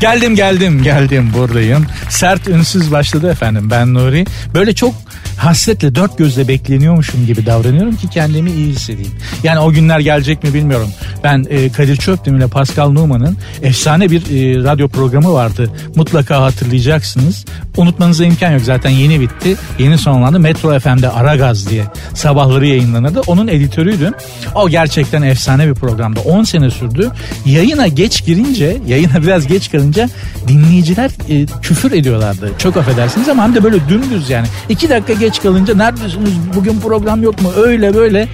[0.00, 1.86] Geldim geldim geldim buradayım.
[2.08, 4.24] Sert ünsüz başladı efendim ben Nuri.
[4.54, 4.94] Böyle çok
[5.36, 9.12] hasretle dört gözle bekleniyormuşum gibi davranıyorum ki kendimi iyi hissedeyim.
[9.42, 10.90] Yani o günler gelecek mi bilmiyorum.
[11.24, 15.70] Ben e, Kadir Çöpdemir ile Pascal Numan'ın efsane bir e, radyo programı vardı.
[15.96, 17.44] Mutlaka hatırlayacaksınız.
[17.76, 19.56] Unutmanıza imkan yok zaten yeni bitti.
[19.78, 20.40] Yeni sonlandı.
[20.40, 21.84] Metro FM'de Aragaz diye
[22.14, 23.20] sabahları yayınlanırdı.
[23.26, 24.14] Onun editörüydüm.
[24.54, 26.20] O gerçekten efsane bir programda.
[26.20, 27.10] 10 sene sürdü.
[27.46, 30.08] Yayına geç girince, yayına biraz geç kalınca
[30.48, 32.50] dinleyiciler e, küfür ediyorlardı.
[32.58, 34.46] Çok affedersiniz ama hem de böyle dümdüz yani.
[34.68, 38.28] 2 dakika geç kalınca neredesiniz bugün program yok mu öyle böyle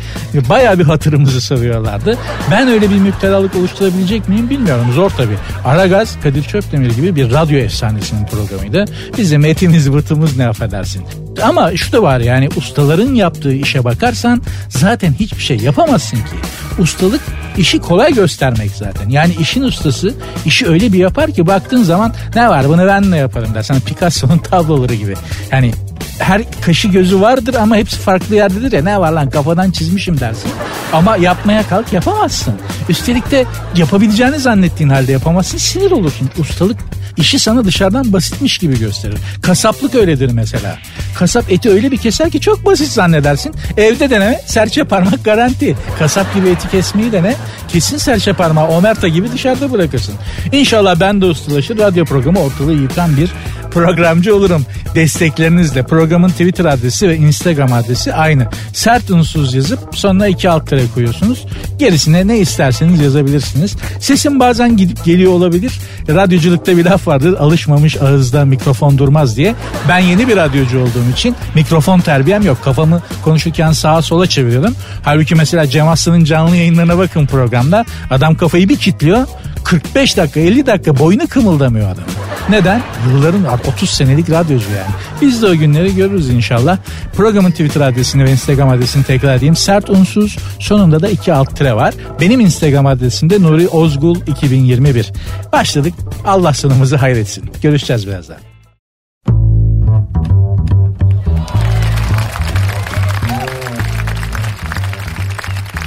[0.48, 2.18] baya bir hatırımızı sarıyorlardı.
[2.50, 5.32] Ben öyle bir müptelalık oluşturabilecek miyim bilmiyorum zor tabi.
[5.64, 8.84] Aragaz Kadir Çöpdemir gibi bir radyo efsanesinin programıydı.
[9.18, 11.02] Bizim etimiz bıtımız ne affedersin.
[11.42, 16.36] Ama şu da var yani ustaların yaptığı işe bakarsan zaten hiçbir şey yapamazsın ki.
[16.78, 17.20] Ustalık
[17.56, 19.08] işi kolay göstermek zaten.
[19.08, 20.14] Yani işin ustası
[20.46, 23.62] işi öyle bir yapar ki baktığın zaman ne var bunu ben de yaparım der.
[23.62, 25.14] Sana Picasso'nun tabloları gibi.
[25.52, 25.72] Yani
[26.18, 30.50] her kaşı gözü vardır ama hepsi farklı yerdedir ya ne var lan kafadan çizmişim dersin.
[30.92, 32.54] Ama yapmaya kalk yapamazsın.
[32.88, 33.44] Üstelik de
[33.76, 36.30] yapabileceğini zannettiğin halde yapamazsın sinir olursun.
[36.38, 36.76] Ustalık
[37.16, 39.18] işi sana dışarıdan basitmiş gibi gösterir.
[39.42, 40.78] Kasaplık öyledir mesela.
[41.18, 43.54] Kasap eti öyle bir keser ki çok basit zannedersin.
[43.76, 45.76] Evde deneme serçe parmak garanti.
[45.98, 47.34] Kasap gibi eti kesmeyi dene.
[47.68, 50.14] Kesin serçe parmağı omerta gibi dışarıda bırakırsın.
[50.52, 53.30] İnşallah ben de ustalaşır radyo programı ortalığı yıkan bir
[53.74, 54.66] programcı olurum.
[54.94, 58.46] Desteklerinizle programın Twitter adresi ve Instagram adresi aynı.
[58.72, 61.46] Sert unsuz yazıp sonuna iki alt tere koyuyorsunuz.
[61.78, 63.76] Gerisine ne isterseniz yazabilirsiniz.
[64.00, 65.72] Sesim bazen gidip geliyor olabilir.
[66.08, 67.36] Radyoculukta bir laf vardır.
[67.38, 69.54] Alışmamış ağızda mikrofon durmaz diye.
[69.88, 72.58] Ben yeni bir radyocu olduğum için mikrofon terbiyem yok.
[72.64, 74.74] Kafamı konuşurken sağa sola çeviriyorum.
[75.02, 77.84] Halbuki mesela Cem Aslan'ın canlı yayınlarına bakın programda.
[78.10, 79.26] Adam kafayı bir kilitliyor.
[79.64, 82.04] 45 dakika 50 dakika boynu kımıldamıyor adam.
[82.48, 82.82] Neden?
[83.08, 84.90] Yılların 30 senelik radyocu yani.
[85.20, 86.78] Biz de o günleri görürüz inşallah.
[87.16, 89.56] Programın Twitter adresini ve Instagram adresini tekrar edeyim.
[89.56, 91.94] Sert unsuz sonunda da iki alt tire var.
[92.20, 95.12] Benim Instagram adresimde Nuri Ozgul 2021.
[95.52, 95.94] Başladık.
[96.24, 97.50] Allah sonumuzu hayretsin.
[97.62, 98.36] Görüşeceğiz birazdan.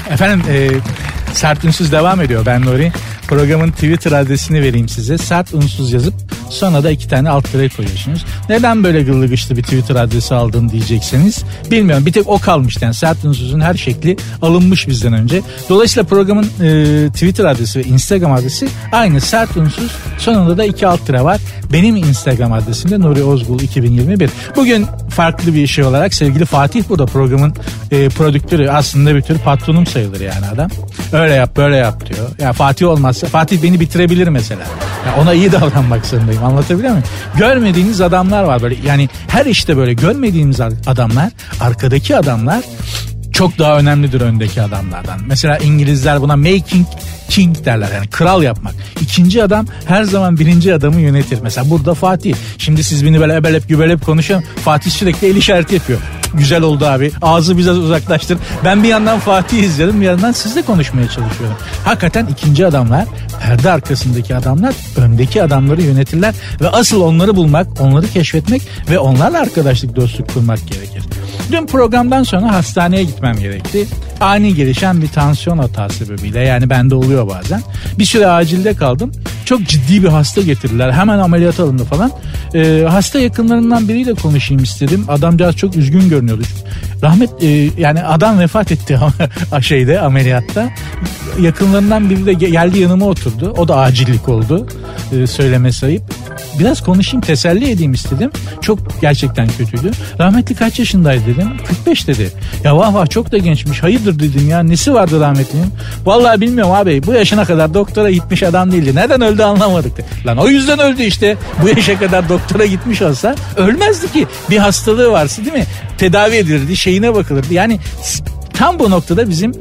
[0.09, 0.69] Efendim e,
[1.33, 2.45] Sert Ünsüz devam ediyor.
[2.45, 2.91] Ben Nuri.
[3.27, 5.17] Programın Twitter adresini vereyim size.
[5.17, 6.13] Sert Unsuz yazıp
[6.49, 8.25] sonra da iki tane alt tere koyuyorsunuz.
[8.49, 12.05] Neden böyle gıllı gışlı bir Twitter adresi aldın diyecekseniz bilmiyorum.
[12.05, 15.41] Bir tek o kalmış yani Sert Unsuz'un her şekli alınmış bizden önce.
[15.69, 19.91] Dolayısıyla programın e, Twitter adresi ve Instagram adresi aynı Sert Unsuz.
[20.17, 21.41] Sonunda da iki alt tere var.
[21.73, 24.29] Benim Instagram adresim de Nuri Ozgul 2021.
[24.55, 27.53] Bugün farklı bir şey olarak sevgili Fatih burada programın
[27.91, 30.69] e, prodüktörü aslında bir tür patronum sayılır yani adam.
[31.11, 32.29] Öyle yap böyle yap diyor.
[32.39, 34.61] Ya Fatih olmazsa Fatih beni bitirebilir mesela.
[35.05, 37.07] Ya ona iyi davranmak zorundayım anlatabiliyor muyum?
[37.37, 42.63] Görmediğiniz adamlar var böyle yani her işte böyle görmediğimiz adamlar arkadaki adamlar
[43.35, 45.19] çok daha önemlidir öndeki adamlardan.
[45.27, 46.87] Mesela İngilizler buna making
[47.29, 48.75] king derler yani kral yapmak.
[49.01, 51.39] İkinci adam her zaman birinci adamı yönetir.
[51.41, 52.35] Mesela burada Fatih.
[52.57, 54.43] Şimdi siz beni böyle ebelep gübelep konuşun.
[54.65, 55.99] Fatih sürekli el işareti yapıyor.
[56.37, 57.11] Güzel oldu abi.
[57.21, 58.37] Ağzı bize uzaklaştır.
[58.65, 61.55] Ben bir yandan Fatih izliyorum bir yandan sizle konuşmaya çalışıyorum.
[61.85, 63.05] Hakikaten ikinci adamlar
[63.41, 69.95] perde arkasındaki adamlar öndeki adamları yönetirler ve asıl onları bulmak, onları keşfetmek ve onlarla arkadaşlık,
[69.95, 71.03] dostluk kurmak gerekir.
[71.51, 73.87] Dün programdan sonra hastaneye gitmem gerekti.
[74.21, 77.61] Ani gelişen bir tansiyon hatası sebebiyle yani bende oluyor bazen.
[77.99, 79.11] Bir süre acilde kaldım.
[79.45, 80.91] Çok ciddi bir hasta getirdiler.
[80.91, 82.11] Hemen ameliyat alındı falan.
[82.55, 85.05] Ee, hasta yakınlarından biriyle konuşayım istedim.
[85.07, 86.43] Adamcağız çok üzgün görünüyordu.
[87.03, 87.47] Rahmet e,
[87.77, 88.99] yani adam vefat etti
[89.61, 90.69] şeyde ameliyatta.
[91.41, 93.53] Yakınlarından biri de geldi yanıma oturdu.
[93.57, 94.67] O da acillik oldu.
[95.13, 96.03] Ee, söyleme sayıp.
[96.59, 98.31] Biraz konuşayım teselli edeyim istedim.
[98.61, 99.91] Çok gerçekten kötüydü.
[100.19, 101.47] Rahmetli kaç yaşındaydı dedim.
[101.67, 102.31] 45 dedi.
[102.63, 103.83] Ya vah vah çok da gençmiş.
[103.83, 104.63] Hayırdır dedim ya.
[104.63, 105.73] Nesi vardı rahmetlinin?
[106.05, 107.03] Vallahi bilmiyorum abi.
[107.05, 108.95] Bu yaşına kadar doktora gitmiş adam değildi.
[108.95, 109.97] Neden öldü anlamadık.
[109.97, 110.05] De.
[110.25, 111.37] Lan o yüzden öldü işte.
[111.61, 114.27] Bu yaşa kadar doktora gitmiş olsa ölmezdi ki.
[114.49, 115.65] Bir hastalığı varsa değil mi?
[115.97, 116.77] Tedavi edilirdi.
[116.77, 117.53] Şeyine bakılırdı.
[117.53, 117.79] Yani
[118.53, 119.51] tam bu noktada bizim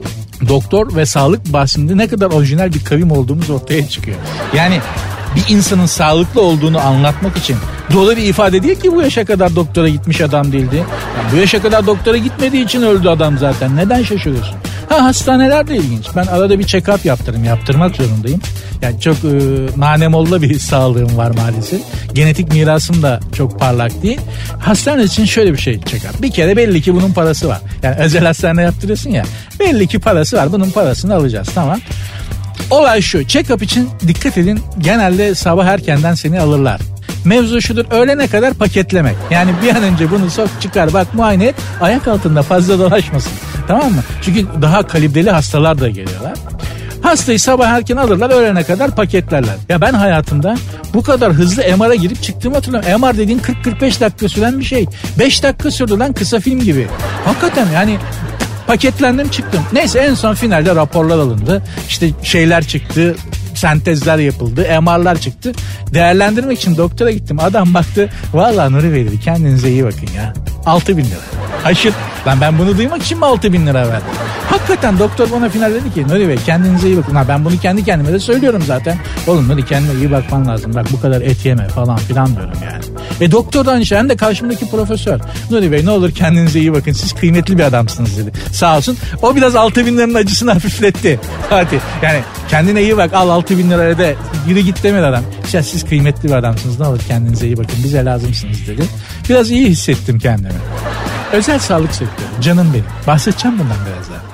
[0.49, 4.17] doktor ve sağlık bahsinde ne kadar orijinal bir kavim olduğumuz ortaya çıkıyor.
[4.56, 4.81] Yani
[5.37, 7.56] bir insanın sağlıklı olduğunu anlatmak için
[7.91, 10.77] bir ifade değil ki bu yaşa kadar doktora gitmiş adam değildi.
[11.19, 13.77] Yani bu yaşa kadar doktora gitmediği için öldü adam zaten.
[13.77, 14.57] Neden şaşırıyorsun?
[14.89, 16.07] Ha hastaneler de ilginç.
[16.17, 17.45] Ben arada bir check-up yaptırım.
[17.45, 18.41] Yaptırmak zorundayım.
[18.83, 19.29] Yani çok e,
[19.77, 21.81] nanemolla bir sağlığım var maalesef.
[22.13, 24.21] Genetik mirasım da çok parlak değil.
[24.61, 26.23] Hastane için şöyle bir şey check-up.
[26.23, 27.61] Bir kere belli ki bunun parası var.
[27.83, 29.25] Yani özel hastane yaptırıyorsun ya.
[29.61, 30.53] Belli ki parası var.
[30.53, 31.81] Bunun parasını alacağız tamam.
[32.71, 36.81] Olay şu check-up için dikkat edin genelde sabah erkenden seni alırlar.
[37.25, 39.17] Mevzu şudur öğlene kadar paketlemek.
[39.31, 43.32] Yani bir an önce bunu sok çıkar bak muayene et ayak altında fazla dolaşmasın.
[43.69, 44.03] Tamam mı?
[44.23, 46.35] Çünkü daha kalibreli hastalar da geliyorlar.
[47.03, 49.55] Hastayı sabah erken alırlar öğlene kadar paketlerler.
[49.69, 50.56] Ya ben hayatımda
[50.94, 53.00] bu kadar hızlı MR'a girip çıktığımı hatırlamıyorum.
[53.00, 54.87] MR dediğin 40-45 dakika süren bir şey.
[55.19, 56.87] 5 dakika sürdü lan kısa film gibi.
[57.25, 57.99] Hakikaten yani
[58.67, 59.62] paketlendim çıktım.
[59.73, 61.62] Neyse en son finalde raporlar alındı.
[61.88, 63.17] İşte şeyler çıktı
[63.64, 64.66] sentezler yapıldı.
[64.82, 65.52] MR'lar çıktı.
[65.94, 67.38] Değerlendirmek için doktora gittim.
[67.40, 68.11] Adam baktı.
[68.34, 70.34] Valla Nuri Bey dedi kendinize iyi bakın ya.
[70.66, 71.20] 6 bin lira.
[71.64, 71.94] Aşır.
[72.26, 74.06] Lan ben bunu duymak için mi 6 bin lira verdim?
[74.50, 77.14] Hakikaten doktor bana final dedi ki Nuri Bey kendinize iyi bakın.
[77.14, 78.96] Ha, ben bunu kendi kendime de söylüyorum zaten.
[79.26, 80.75] Oğlum Nuri kendine iyi bakman lazım.
[80.75, 82.84] Bak bu kadar et yeme falan filan diyorum yani.
[83.20, 83.99] E doktor da aynı şey.
[83.99, 85.20] Hem de karşımdaki profesör.
[85.50, 86.93] Nuri Bey ne olur kendinize iyi bakın.
[86.93, 88.32] Siz kıymetli bir adamsınız dedi.
[88.52, 88.96] Sağ olsun.
[89.22, 91.20] O biraz 6 bin liranın acısını hafifletti.
[91.50, 91.78] Fatih.
[92.02, 94.06] Yani kendine iyi bak al 6 bin liraya da
[94.49, 95.25] yürü git demedi adam.
[95.45, 98.83] İşte siz kıymetli bir adamsınız ne olur kendinize iyi bakın bize lazımsınız dedi.
[99.29, 100.55] Biraz iyi hissettim kendimi.
[101.33, 102.85] Özel sağlık sektörü canım benim.
[103.06, 104.34] Bahsedeceğim bundan biraz.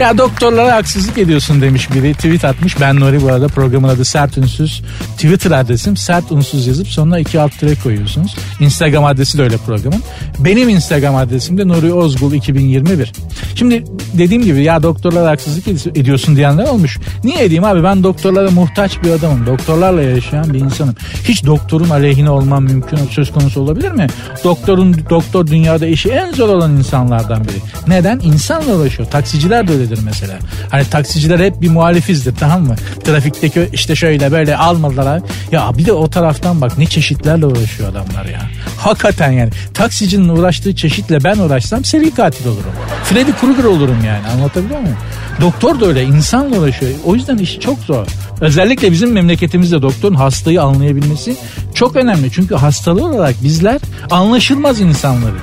[0.00, 2.14] Ya doktorlara haksızlık ediyorsun demiş biri.
[2.14, 2.80] Tweet atmış.
[2.80, 4.82] Ben Nuri bu arada programın adı Sert Ünsüz.
[5.16, 8.36] Twitter adresim Sert Unsuz yazıp sonuna iki alt tire koyuyorsunuz.
[8.60, 10.02] Instagram adresi de öyle programın.
[10.38, 13.12] Benim Instagram adresim de Nuri Ozgul 2021.
[13.54, 13.84] Şimdi
[14.18, 16.98] dediğim gibi ya doktorlara haksızlık ediyorsun diyenler olmuş.
[17.24, 19.46] Niye edeyim abi ben doktorlara muhtaç bir adamım.
[19.46, 20.94] Doktorlarla yaşayan bir insanım.
[21.24, 24.06] Hiç doktorun aleyhine olmam mümkün söz konusu olabilir mi?
[24.44, 27.56] Doktorun doktor dünyada işi en zor olan insanlardan biri.
[27.88, 28.20] Neden?
[28.20, 29.10] İnsanla uğraşıyor.
[29.10, 30.38] Taksiciler de öyledir mesela.
[30.70, 32.76] Hani taksiciler hep bir muhalifizdir tamam mı?
[33.04, 35.22] Trafikteki işte şöyle böyle almadılar.
[35.52, 38.40] Ya bir de o taraftan bak ne çeşitlerle uğraşıyor adamlar ya.
[38.76, 39.50] Hakikaten yani.
[39.74, 42.72] Taksicinin uğraştığı çeşitle ben uğraşsam seri katil olurum.
[43.04, 44.96] Freddy Krueger olurum yani anlatabiliyor muyum?
[45.40, 46.92] Doktor da öyle insanla uğraşıyor.
[47.04, 48.06] O yüzden işi çok zor.
[48.40, 51.36] Özellikle bizim memleketimizde doktorun hastayı anlayabilmesi
[51.74, 52.32] çok önemli.
[52.32, 55.40] Çünkü hastalığı olarak bizler anlaşılmaz insanlarız.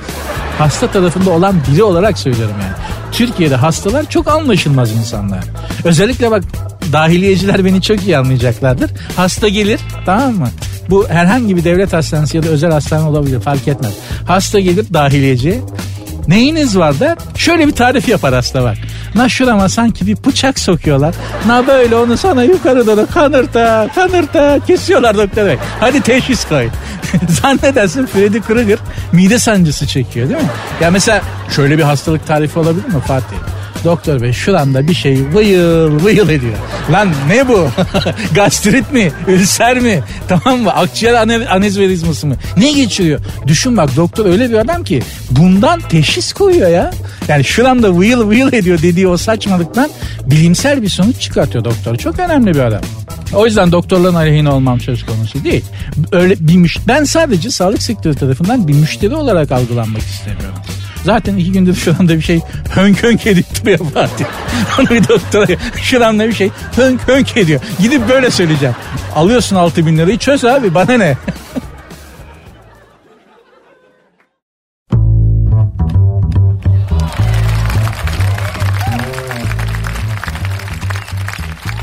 [0.58, 2.72] Hasta tarafında olan biri olarak söylüyorum yani.
[3.12, 5.44] Türkiye'de hastalar çok anlaşılmaz insanlar.
[5.84, 6.44] Özellikle bak
[6.92, 8.90] dahiliyeciler beni çok iyi anlayacaklardır.
[9.16, 10.48] Hasta gelir tamam mı?
[10.90, 13.92] Bu herhangi bir devlet hastanesi ya da özel hastane olabilir fark etmez.
[14.26, 15.60] Hasta gelir dahiliyeci.
[16.28, 17.18] Neyiniz var der.
[17.36, 18.76] Şöyle bir tarif yapar hasta bak.
[19.18, 21.14] Na şurama sanki bir bıçak sokuyorlar.
[21.46, 25.56] Na böyle onu sana yukarı doğru kanırta kanırta kesiyorlar doktor bey.
[25.80, 26.68] Hadi teşhis koy.
[27.28, 28.78] Zannedersin Freddy Krueger
[29.12, 30.48] mide sancısı çekiyor değil mi?
[30.80, 31.20] Ya mesela
[31.56, 33.36] şöyle bir hastalık tarifi olabilir mi Fatih?
[33.84, 36.54] Doktor bey şuranda bir şey vıyıl vıyıl ediyor.
[36.92, 37.68] Lan ne bu?
[38.34, 39.12] Gastrit mi?
[39.26, 40.02] Ülser mi?
[40.28, 40.72] Tamam mı?
[40.72, 41.14] Akciğer
[41.50, 42.34] anezverizması mı?
[42.56, 43.20] Ne geçiriyor?
[43.46, 46.90] Düşün bak doktor öyle bir adam ki bundan teşhis koyuyor ya.
[47.28, 49.90] Yani şuranda vıyıl vıyıl ediyor dediği o saçmalıktan
[50.26, 51.96] bilimsel bir sonuç çıkartıyor doktor.
[51.96, 52.80] Çok önemli bir adam.
[53.34, 55.64] O yüzden doktorların aleyhine olmam söz konusu değil.
[56.12, 60.54] Öyle bir müş ben sadece sağlık sektörü tarafından bir müşteri olarak algılanmak istemiyorum.
[61.04, 62.40] Zaten iki gündür şu anda bir şey
[62.74, 64.24] hönk hönk edip duruyor Fatih.
[64.80, 65.46] Onu bir doktora
[65.82, 67.60] şu anda bir şey hönk hönk ediyor.
[67.80, 68.74] Gidip böyle söyleyeceğim.
[69.16, 71.16] Alıyorsun altı bin lirayı çöz abi bana ne?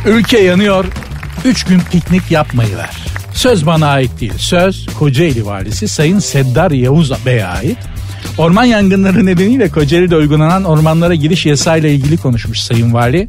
[0.05, 0.85] Ülke yanıyor.
[1.45, 2.95] Üç gün piknik yapmayı ver.
[3.33, 4.33] Söz bana ait değil.
[4.37, 7.77] Söz Kocaeli valisi Sayın Seddar Yavuz Bey'e ait.
[8.37, 13.27] Orman yangınları nedeniyle Kocaeli'de uygulanan ormanlara giriş yasayla ilgili konuşmuş Sayın Vali.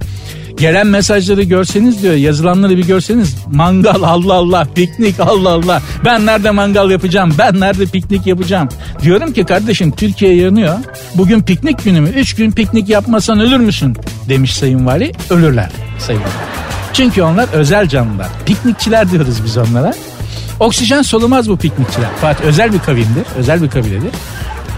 [0.56, 6.50] Gelen mesajları görseniz diyor yazılanları bir görseniz mangal Allah Allah piknik Allah Allah ben nerede
[6.50, 8.68] mangal yapacağım ben nerede piknik yapacağım
[9.02, 10.78] diyorum ki kardeşim Türkiye yanıyor
[11.14, 13.96] bugün piknik günü mü 3 gün piknik yapmasan ölür müsün
[14.28, 16.30] demiş Sayın Vali ölürler Sayın Vali.
[16.92, 19.94] Çünkü onlar özel canlılar piknikçiler diyoruz biz onlara
[20.60, 22.08] Oksijen solumaz bu piknikçiler.
[22.20, 24.10] Fatih özel bir kavimdir, özel bir kabiledir.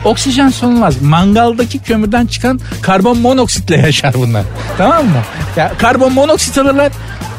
[0.09, 1.03] Oksijen solunmaz.
[1.03, 4.43] Mangaldaki kömürden çıkan karbon monoksitle yaşar bunlar.
[4.79, 5.23] Tamam mı?
[5.57, 6.93] Ya karbon monoksit alırlar.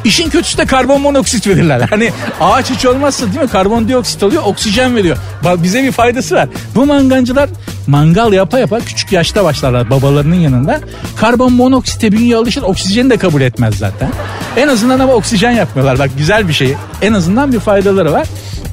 [0.04, 1.82] İşin kötüsü de karbon monoksit verirler.
[1.90, 2.12] Hani
[2.42, 3.48] ağaç hiç olmazsa değil mi?
[3.48, 5.18] Karbondioksit alıyor, oksijen veriyor.
[5.44, 6.50] Bize bir faydası var.
[6.76, 7.50] Bu mangancılar
[7.88, 10.80] mangal yapa yapa küçük yaşta başlarlar babalarının yanında.
[11.16, 14.10] Karbon monoksite bünye alışır, oksijeni de kabul etmez zaten.
[14.58, 16.00] En azından ama oksijen yapmıyorlar.
[16.00, 16.76] Bak güzel bir şey.
[17.02, 18.28] En azından bir faydaları var.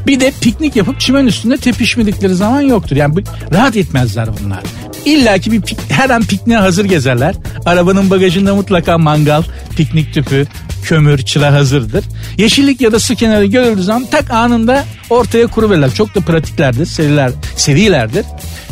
[0.06, 2.96] Bir de piknik yapıp çimen üstünde tepişmedikleri zaman yoktur.
[2.96, 3.14] Yani
[3.52, 4.62] rahat etmezler bunlar.
[5.04, 7.34] İlla ki bir pik, her an pikniğe hazır gezerler.
[7.66, 9.42] Arabanın bagajında mutlaka mangal,
[9.76, 10.46] piknik tüpü,
[10.84, 12.04] kömür, çıra hazırdır.
[12.38, 15.94] Yeşillik ya da su kenarı görüldüğü zaman tak anında ortaya kuruverirler.
[15.94, 18.24] Çok da pratiklerdir, seriler, serilerdir.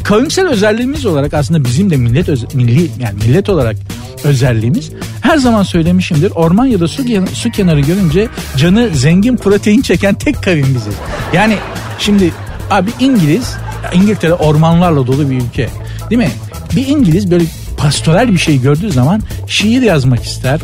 [0.04, 3.76] Kavimsel özelliğimiz olarak aslında bizim de millet öz- milli yani millet olarak
[4.24, 4.90] özelliğimiz
[5.24, 6.30] her zaman söylemişimdir.
[6.30, 7.02] Orman ya da su,
[7.32, 10.94] su kenarı görünce canı zengin protein çeken tek kavim biziz.
[11.32, 11.56] Yani
[11.98, 12.32] şimdi
[12.70, 13.56] abi İngiliz
[13.94, 15.68] İngiltere ormanlarla dolu bir ülke.
[16.10, 16.30] Değil mi?
[16.76, 17.44] Bir İngiliz böyle
[17.76, 20.60] pastoral bir şey gördüğü zaman şiir yazmak ister,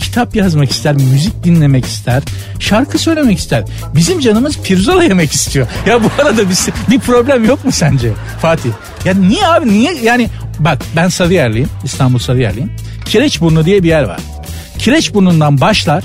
[0.00, 2.22] kitap yazmak ister, müzik dinlemek ister,
[2.58, 3.64] şarkı söylemek ister.
[3.94, 5.66] Bizim canımız pirzola yemek istiyor.
[5.86, 6.56] Ya bu arada bir,
[6.90, 8.12] bir problem yok mu sence
[8.42, 8.70] Fatih?
[9.04, 12.70] Ya niye abi niye yani bak ben Sarıyerliyim İstanbul Sarıyerliyim.
[13.10, 14.20] Kireçburnu diye bir yer var.
[14.78, 16.04] Kireçburnu'ndan başlar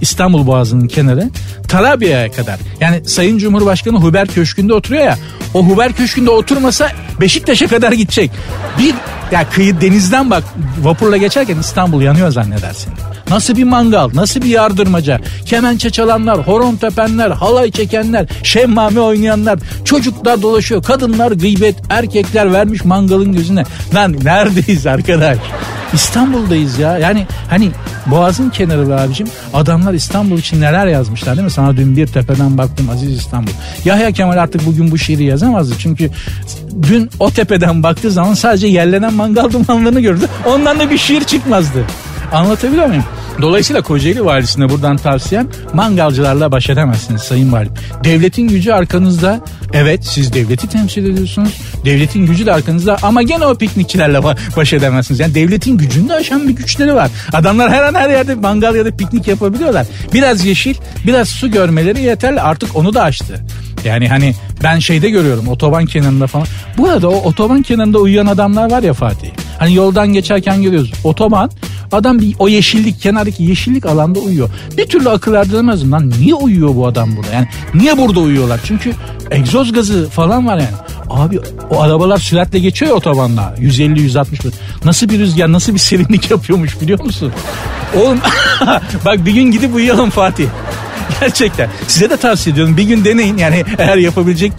[0.00, 1.30] İstanbul Boğazı'nın kenarı
[1.68, 2.58] Tarabya'ya kadar.
[2.80, 5.18] Yani Sayın Cumhurbaşkanı Huber Köşkü'nde oturuyor ya.
[5.54, 8.30] O Huber Köşkü'nde oturmasa Beşiktaş'a kadar gidecek.
[8.78, 8.94] Bir
[9.32, 10.44] ya kıyı denizden bak
[10.82, 12.92] vapurla geçerken İstanbul yanıyor zannedersin.
[13.30, 20.42] Nasıl bir mangal, nasıl bir yardırmaca, kemençe çalanlar, horon tepenler, halay çekenler, şemmame oynayanlar, çocuklar
[20.42, 23.64] dolaşıyor, kadınlar gıybet, erkekler vermiş mangalın gözüne.
[23.94, 25.38] Lan neredeyiz arkadaş?
[25.92, 26.98] İstanbul'dayız ya.
[26.98, 27.70] Yani hani
[28.06, 29.28] Boğaz'ın kenarı be abicim.
[29.54, 31.50] Adamlar İstanbul için neler yazmışlar değil mi?
[31.50, 33.50] Sana dün bir tepeden baktım Aziz İstanbul.
[33.84, 35.74] Yahya Kemal artık bugün bu şiiri yazamazdı.
[35.78, 36.10] Çünkü
[36.82, 40.24] dün o tepeden baktığı zaman sadece yerlenen mangal dumanlarını gördü.
[40.46, 41.84] Ondan da bir şiir çıkmazdı.
[42.32, 43.04] Anlatabiliyor muyum?
[43.40, 47.72] Dolayısıyla Kocaeli Valisi'ne buradan tavsiyem mangalcılarla baş edemezsiniz Sayın Valim.
[48.04, 49.40] Devletin gücü arkanızda.
[49.72, 51.60] Evet siz devleti temsil ediyorsunuz.
[51.84, 54.20] Devletin gücü de arkanızda ama gene o piknikçilerle
[54.56, 55.20] baş edemezsiniz.
[55.20, 57.10] Yani devletin gücünü de aşan bir güçleri var.
[57.32, 59.86] Adamlar her an her yerde mangal ya da piknik yapabiliyorlar.
[60.14, 60.74] Biraz yeşil,
[61.06, 62.40] biraz su görmeleri yeterli.
[62.40, 63.44] Artık onu da aştı.
[63.84, 66.46] Yani hani ben şeyde görüyorum otoban kenarında falan.
[66.78, 69.28] Bu arada o otoban kenarında uyuyan adamlar var ya Fatih.
[69.58, 70.92] Hani yoldan geçerken görüyoruz.
[71.04, 71.50] Otoban
[71.92, 74.50] adam bir o yeşillik kenardaki yeşillik alanda uyuyor.
[74.76, 77.32] Bir türlü akıl erdiremezdim lan niye uyuyor bu adam burada?
[77.32, 78.60] Yani niye burada uyuyorlar?
[78.64, 78.92] Çünkü
[79.30, 80.76] egzoz gazı falan var yani.
[81.10, 81.40] Abi
[81.70, 84.50] o arabalar süratle geçiyor ya otobanda 150-160
[84.84, 87.32] Nasıl bir rüzgar nasıl bir serinlik yapıyormuş biliyor musun?
[87.96, 88.18] Oğlum
[89.04, 90.46] bak bir gün gidip uyuyalım Fatih.
[91.20, 91.70] Gerçekten.
[91.86, 92.76] Size de tavsiye ediyorum.
[92.76, 93.36] Bir gün deneyin.
[93.36, 94.52] Yani eğer yapabilecek.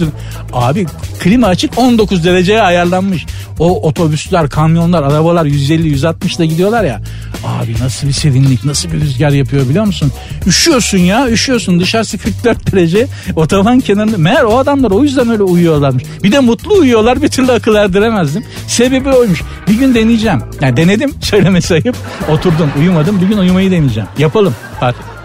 [0.53, 0.85] Abi
[1.19, 3.25] klima açık 19 dereceye ayarlanmış.
[3.59, 7.01] O otobüsler, kamyonlar, arabalar 150-160 ile gidiyorlar ya.
[7.45, 10.11] Abi nasıl bir serinlik, nasıl bir rüzgar yapıyor biliyor musun?
[10.47, 11.79] Üşüyorsun ya, üşüyorsun.
[11.79, 13.07] Dışarısı 44 derece.
[13.35, 14.17] Otoban kenarında.
[14.17, 16.03] Meğer o adamlar o yüzden öyle uyuyorlarmış.
[16.23, 17.21] Bir de mutlu uyuyorlar.
[17.21, 18.43] Bir türlü akıl erdiremezdim.
[18.67, 19.41] Sebebi oymuş.
[19.67, 20.41] Bir gün deneyeceğim.
[20.61, 21.13] Yani denedim.
[21.21, 21.95] Söylemesi ayıp.
[22.29, 23.21] Oturdum, uyumadım.
[23.21, 24.09] Bir gün uyumayı deneyeceğim.
[24.17, 24.55] Yapalım.
[24.79, 25.18] Fatih.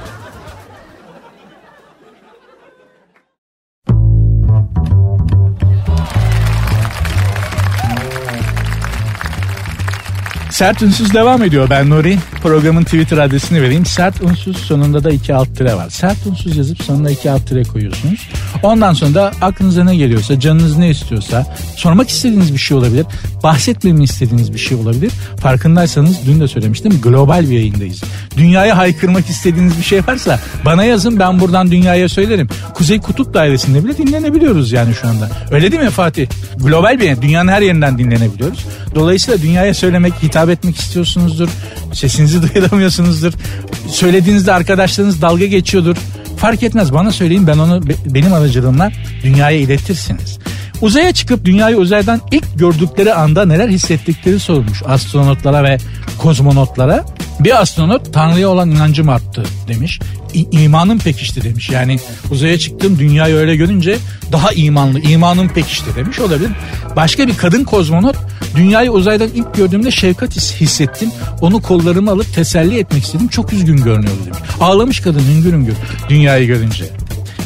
[10.55, 11.71] Sert Unsuz devam ediyor.
[11.71, 12.19] Ben Nuri.
[12.43, 13.87] Programın Twitter adresini vereyim.
[13.87, 15.91] Sert Unsuz sonunda da iki alt tire var.
[15.91, 18.29] Sert Unsuz yazıp sonuna iki alt tire koyuyorsunuz.
[18.63, 23.07] Ondan sonra da aklınıza ne geliyorsa, canınız ne istiyorsa, sormak istediğiniz bir şey olabilir,
[23.43, 25.13] bahsetmemi istediğiniz bir şey olabilir.
[25.41, 28.03] Farkındaysanız dün de söylemiştim global bir yayındayız.
[28.37, 32.49] Dünyaya haykırmak istediğiniz bir şey varsa bana yazın ben buradan dünyaya söylerim.
[32.75, 35.31] Kuzey Kutup Dairesi'nde bile dinlenebiliyoruz yani şu anda.
[35.51, 36.27] Öyle değil mi Fatih?
[36.57, 37.23] Global bir.
[37.23, 38.67] Dünyanın her yerinden dinlenebiliyoruz.
[38.95, 41.49] Dolayısıyla dünyaya söylemek, hitap etmek istiyorsunuzdur.
[41.93, 43.33] Sesinizi duyuramıyorsunuzdur.
[43.89, 45.97] Söylediğinizde arkadaşlarınız dalga geçiyordur.
[46.37, 50.39] Fark etmez bana söyleyin ben onu benim aracılığımla dünyaya iletirsiniz.
[50.81, 55.79] Uzaya çıkıp dünyayı uzaydan ilk gördükleri anda neler hissettikleri sorulmuş astronotlara ve
[56.19, 57.05] kozmonotlara.
[57.41, 60.01] Bir astronot Tanrı'ya olan inancım arttı demiş.
[60.35, 61.71] İ- imanım pekişti demiş.
[61.71, 61.99] Yani
[62.31, 63.99] uzaya çıktım dünyayı öyle görünce
[64.33, 66.51] daha imanlı, imanım pekişti demiş olabilir.
[66.97, 68.17] Başka bir kadın kozmonot
[68.57, 71.11] dünyayı uzaydan ilk gördüğümde şefkat hissettim.
[71.41, 73.29] Onu kollarıma alıp teselli etmek istedim.
[73.29, 74.39] Çok üzgün görünüyordu demiş.
[74.61, 75.75] Ağlamış kadın hüngür hüngür
[76.09, 76.85] dünyayı görünce.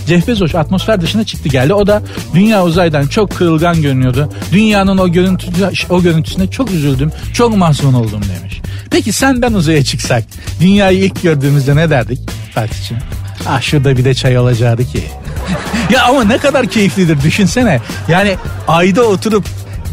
[0.08, 1.74] Jeff Bezos atmosfer dışına çıktı geldi.
[1.74, 2.02] O da
[2.34, 4.32] dünya uzaydan çok kırılgan görünüyordu.
[4.52, 5.46] Dünyanın o görüntü
[5.90, 7.12] o görüntüsüne çok üzüldüm.
[7.34, 8.60] Çok mahzun oldum demiş.
[8.90, 10.24] Peki sen ben uzaya çıksak
[10.60, 12.18] dünyayı ilk gördüğümüzde ne derdik
[12.54, 13.02] Fatih'ciğim?
[13.48, 15.02] Ah şurada bir de çay olacaktı ki.
[15.90, 17.80] ya ama ne kadar keyiflidir düşünsene.
[18.08, 18.36] Yani
[18.68, 19.44] ayda oturup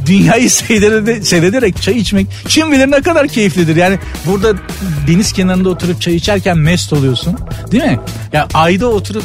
[0.05, 0.49] dünyayı
[1.21, 3.75] seyrederek, çay içmek kim bilir ne kadar keyiflidir.
[3.75, 4.53] Yani burada
[5.07, 7.37] deniz kenarında oturup çay içerken mest oluyorsun
[7.71, 7.99] değil mi?
[8.33, 9.23] Ya ayda oturup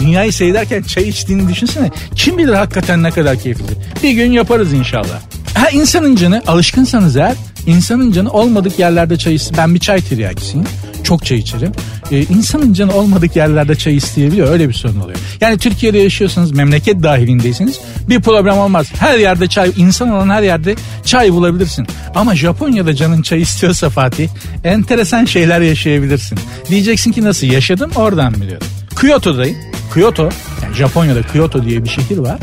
[0.00, 1.90] dünyayı seyrederken çay içtiğini düşünsene.
[2.16, 3.76] Kim bilir hakikaten ne kadar keyiflidir.
[4.02, 5.20] Bir gün yaparız inşallah.
[5.54, 7.34] Ha insanın canı alışkınsanız eğer
[7.66, 9.56] insanın canı olmadık yerlerde çay içsin.
[9.56, 10.66] Ben bir çay tiryakisiyim
[11.10, 11.72] çok çay içerim.
[12.10, 14.52] Ee, insanın canı olmadık yerlerde çay isteyebiliyor.
[14.52, 15.18] Öyle bir sorun oluyor.
[15.40, 18.86] Yani Türkiye'de yaşıyorsanız memleket dahilindeyseniz bir problem olmaz.
[18.98, 20.74] Her yerde çay, insan olan her yerde
[21.04, 21.86] çay bulabilirsin.
[22.14, 24.28] Ama Japonya'da canın çay istiyorsa Fatih
[24.64, 26.38] enteresan şeyler yaşayabilirsin.
[26.68, 28.66] Diyeceksin ki nasıl yaşadım oradan biliyorum.
[29.00, 29.56] Kyoto'dayım.
[29.94, 30.28] Kyoto
[30.62, 32.38] yani Japonya'da Kyoto diye bir şehir var.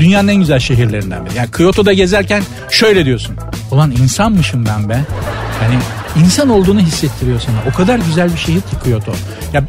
[0.00, 1.36] Dünyanın en güzel şehirlerinden biri.
[1.36, 3.36] Yani Kyoto'da gezerken şöyle diyorsun.
[3.70, 5.04] Ulan insanmışım ben be.
[5.60, 5.78] Hani
[6.24, 7.56] insan olduğunu hissettiriyor sana.
[7.72, 9.12] O kadar güzel bir şehir ki Kyoto.
[9.52, 9.64] Ya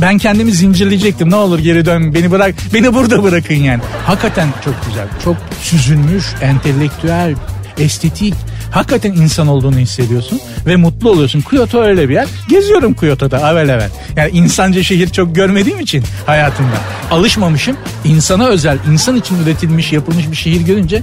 [0.00, 1.30] ben kendimi zincirleyecektim.
[1.30, 2.54] Ne olur geri dön beni bırak.
[2.74, 3.82] Beni burada bırakın yani.
[4.06, 5.08] Hakikaten çok güzel.
[5.24, 7.34] Çok süzülmüş, entelektüel,
[7.78, 8.34] estetik
[8.70, 11.40] hakikaten insan olduğunu hissediyorsun ve mutlu oluyorsun.
[11.40, 12.26] Kyoto öyle bir yer.
[12.48, 13.90] Geziyorum Kyoto'da avel avel.
[14.16, 16.76] Yani insanca şehir çok görmediğim için hayatımda.
[17.10, 17.76] Alışmamışım.
[18.04, 21.02] İnsana özel, insan için üretilmiş, yapılmış bir şehir görünce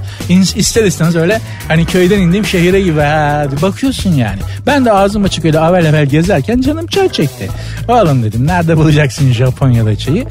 [0.55, 4.39] ister istemez öyle hani köyden indiğim şehire gibi ha, bakıyorsun yani.
[4.65, 7.49] Ben de ağzım açık öyle avel avel gezerken canım çay çekti.
[7.87, 10.25] Oğlum dedim nerede bulacaksın Japonya'da çayı?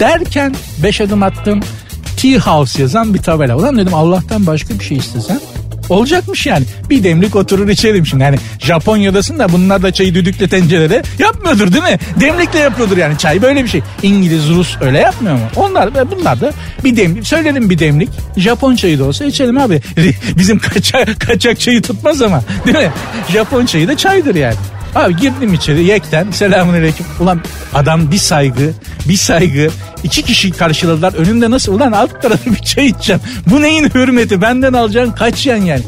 [0.00, 1.60] Derken beş adım attım.
[2.16, 3.56] Tea House yazan bir tabela.
[3.56, 5.38] Ulan dedim Allah'tan başka bir şey istesem
[5.88, 6.64] Olacakmış yani.
[6.90, 8.22] Bir demlik oturur içerim şimdi.
[8.22, 11.98] Yani Japonya'dasın da bunlar da çayı düdükle tencerede yapmıyordur değil mi?
[12.20, 13.18] Demlikle yapıyordur yani.
[13.18, 13.82] Çay böyle bir şey.
[14.02, 15.42] İngiliz, Rus öyle yapmıyor mu?
[15.56, 16.52] Onlar bunlar da
[16.84, 17.26] bir demlik.
[17.26, 18.08] Söylerim bir demlik.
[18.36, 19.80] Japon çayı da olsa içelim abi.
[20.38, 22.42] Bizim kaçak, kaçak çayı tutmaz ama.
[22.66, 22.90] Değil mi?
[23.32, 24.56] Japon çayı da çaydır yani.
[24.96, 27.06] Abi girdim içeri yekten selamun aleyküm.
[27.20, 27.40] Ulan
[27.74, 28.72] adam bir saygı
[29.08, 29.70] bir saygı
[30.04, 31.14] iki kişi karşıladılar.
[31.14, 33.22] Önümde nasıl ulan alt tarafı bir çay içeceğim.
[33.50, 35.82] Bu neyin hürmeti benden alacağın kaç yan yani.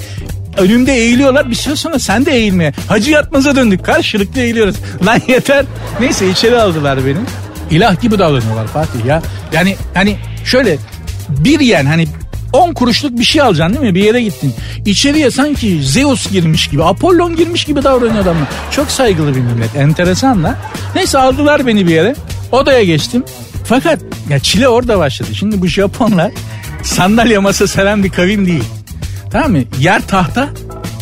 [0.58, 2.72] Önümde eğiliyorlar bir süre sonra sen de eğilmeye.
[2.88, 4.76] Hacı yatmaza döndük karşılıklı eğiliyoruz.
[5.06, 5.64] Lan yeter.
[6.00, 7.18] Neyse içeri aldılar beni.
[7.70, 9.22] İlah gibi davranıyorlar Fatih ya.
[9.52, 10.78] Yani hani şöyle
[11.28, 12.08] bir yen hani
[12.52, 13.94] 10 kuruşluk bir şey alacaksın değil mi?
[13.94, 14.54] Bir yere gittin.
[14.86, 18.48] İçeriye sanki Zeus girmiş gibi, Apollon girmiş gibi davranıyor adamlar.
[18.70, 19.76] Çok saygılı bir millet.
[19.76, 20.58] Enteresan da.
[20.94, 22.14] Neyse aldılar beni bir yere.
[22.52, 23.24] Odaya geçtim.
[23.64, 25.34] Fakat ya çile orada başladı.
[25.34, 26.32] Şimdi bu Japonlar
[26.82, 28.64] sandalye masa seven bir kavim değil.
[29.30, 29.58] Tamam mı?
[29.80, 30.48] Yer tahta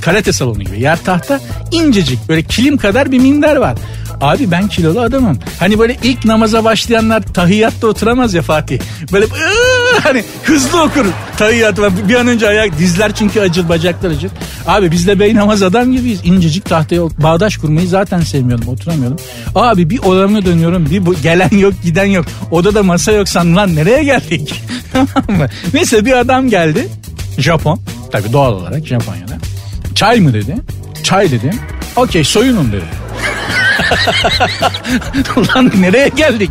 [0.02, 0.80] karate salonu gibi.
[0.80, 1.40] Yer tahta
[1.72, 3.74] incecik böyle kilim kadar bir minder var.
[4.20, 5.38] Abi ben kilolu adamım.
[5.58, 8.78] Hani böyle ilk namaza başlayanlar tahiyyatta oturamaz ya Fatih.
[9.12, 9.26] Böyle
[10.02, 11.06] hani hızlı okur
[11.36, 11.78] tahiyyat
[12.08, 14.30] bir an önce ayak dizler çünkü acır bacaklar acır.
[14.66, 16.20] Abi biz de bey namaz adam gibiyiz.
[16.24, 19.18] İncecik tahtaya bağdaş kurmayı zaten sevmiyordum oturamıyordum.
[19.54, 22.26] Abi bir odamı dönüyorum bir bu, gelen yok giden yok.
[22.50, 24.62] Odada masa yok san lan nereye geldik?
[25.74, 26.88] Neyse bir adam geldi.
[27.38, 27.80] Japon.
[28.12, 29.38] Tabii doğal olarak Japonya'da.
[29.94, 30.56] Çay mı dedi?
[31.02, 31.60] Çay dedim.
[31.96, 32.84] Okey soyunun dedi.
[35.36, 36.50] Ulan nereye geldik?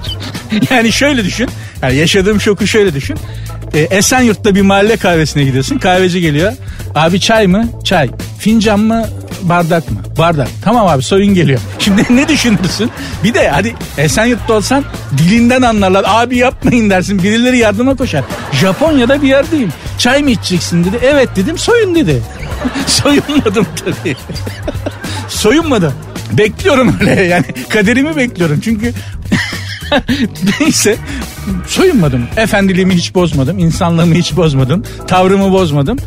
[0.69, 1.49] Yani şöyle düşün.
[1.81, 3.17] Yani yaşadığım şoku şöyle düşün.
[3.73, 5.77] E, Esenyurt'ta bir mahalle kahvesine gidiyorsun.
[5.77, 6.53] Kahveci geliyor.
[6.95, 7.69] Abi çay mı?
[7.83, 8.09] Çay.
[8.39, 9.05] Fincan mı?
[9.41, 9.97] Bardak mı?
[10.17, 10.47] Bardak.
[10.63, 11.59] Tamam abi soyun geliyor.
[11.79, 12.91] Şimdi ne düşünürsün?
[13.23, 14.83] Bir de hadi Esenyurt'ta olsan
[15.17, 16.05] dilinden anlarlar.
[16.07, 17.23] Abi yapmayın dersin.
[17.23, 18.23] Birileri yardıma koşar.
[18.53, 19.69] Japonya'da bir yerdeyim.
[19.97, 20.99] Çay mı içeceksin dedi.
[21.03, 22.21] Evet dedim soyun dedi.
[22.87, 24.15] Soyunmadım tabii.
[25.27, 25.93] Soyunmadım.
[26.31, 28.93] Bekliyorum öyle yani kaderimi bekliyorum çünkü
[30.59, 30.97] neyse
[31.67, 32.27] soyunmadım.
[32.37, 33.59] Efendiliğimi hiç bozmadım.
[33.59, 34.83] insanlığımı hiç bozmadım.
[35.07, 35.97] Tavrımı bozmadım.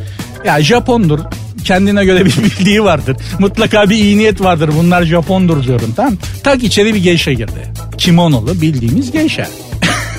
[0.45, 1.19] Ya Japondur.
[1.64, 3.17] Kendine göre bir bildiği vardır.
[3.38, 4.71] Mutlaka bir iyi niyet vardır.
[4.79, 6.14] Bunlar Japondur diyorum tamam.
[6.45, 7.73] Tak içeri bir geisha girdi.
[7.99, 9.47] Kimonolu bildiğimiz geisha.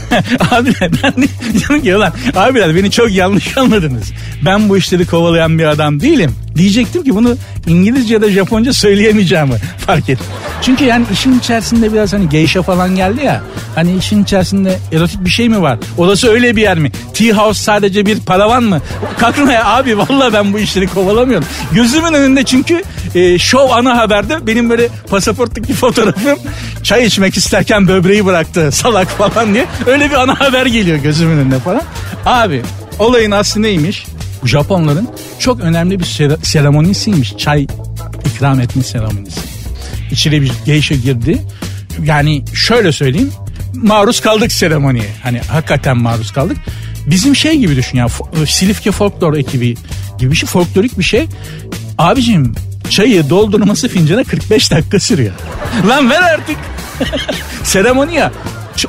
[0.51, 1.27] abiler ben de
[1.59, 4.11] diyorum ki ulan abiler beni çok yanlış anladınız.
[4.45, 6.35] Ben bu işleri kovalayan bir adam değilim.
[6.55, 7.35] Diyecektim ki bunu
[7.67, 10.25] İngilizce ya da Japonca söyleyemeyeceğimi fark ettim.
[10.61, 13.41] Çünkü yani işin içerisinde biraz hani geisha falan geldi ya.
[13.75, 15.77] Hani işin içerisinde erotik bir şey mi var?
[15.97, 16.91] Odası öyle bir yer mi?
[17.13, 18.81] Tea house sadece bir paravan mı?
[19.19, 21.47] Kalkın ya abi valla ben bu işleri kovalamıyorum.
[21.71, 22.83] Gözümün önünde çünkü
[23.15, 26.39] e, show ana haberde benim böyle pasaporttaki fotoğrafım
[26.83, 29.65] çay içmek isterken böbreği bıraktı salak falan diye.
[29.87, 31.81] Öyle bir ana haber geliyor gözümün önünde falan.
[32.25, 32.61] Abi
[32.99, 34.05] olayın aslı neymiş?
[34.45, 36.05] Japonların çok önemli bir
[36.43, 37.37] seremonisiymiş.
[37.37, 37.67] Çay
[38.25, 39.39] ikram etme seremonisi.
[40.11, 41.41] İçeri bir geisha girdi.
[42.05, 43.31] Yani şöyle söyleyeyim.
[43.73, 45.09] Maruz kaldık seremoniye.
[45.23, 46.57] Hani hakikaten maruz kaldık.
[47.07, 48.07] Bizim şey gibi düşün ya.
[48.47, 49.75] Silifke Folklor ekibi
[50.17, 50.49] gibi bir şey.
[50.49, 51.27] Folklorik bir şey.
[51.97, 52.55] Abicim
[52.89, 55.33] çayı doldurması fincana 45 dakika sürüyor.
[55.87, 56.57] Lan ver artık.
[57.63, 58.31] Seremoni ya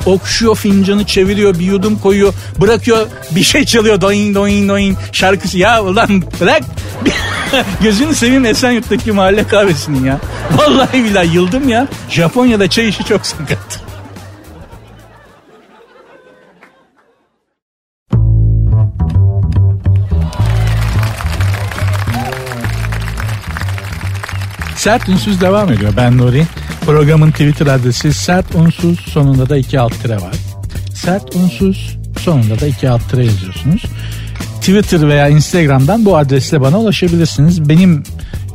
[0.05, 5.57] okşuyor fincanı çeviriyor bir yudum koyuyor bırakıyor bir şey çalıyor doing doing doing şarkısı.
[5.57, 6.63] Ya ulan bırak.
[7.83, 10.19] Gözünü seveyim Esenyurt'taki mahalle kahvesinin ya.
[10.57, 11.87] Vallahi billahi yıldım ya.
[12.09, 13.81] Japonya'da çay işi çok sakat.
[24.75, 25.93] Sert ünsüz devam ediyor.
[25.97, 26.45] Ben Nuri.
[26.85, 30.35] Programın Twitter adresi sert unsuz sonunda da iki alt tire var.
[30.93, 33.83] Sert unsuz sonunda da iki alt tire yazıyorsunuz.
[34.59, 37.69] Twitter veya Instagram'dan bu adresle bana ulaşabilirsiniz.
[37.69, 38.03] Benim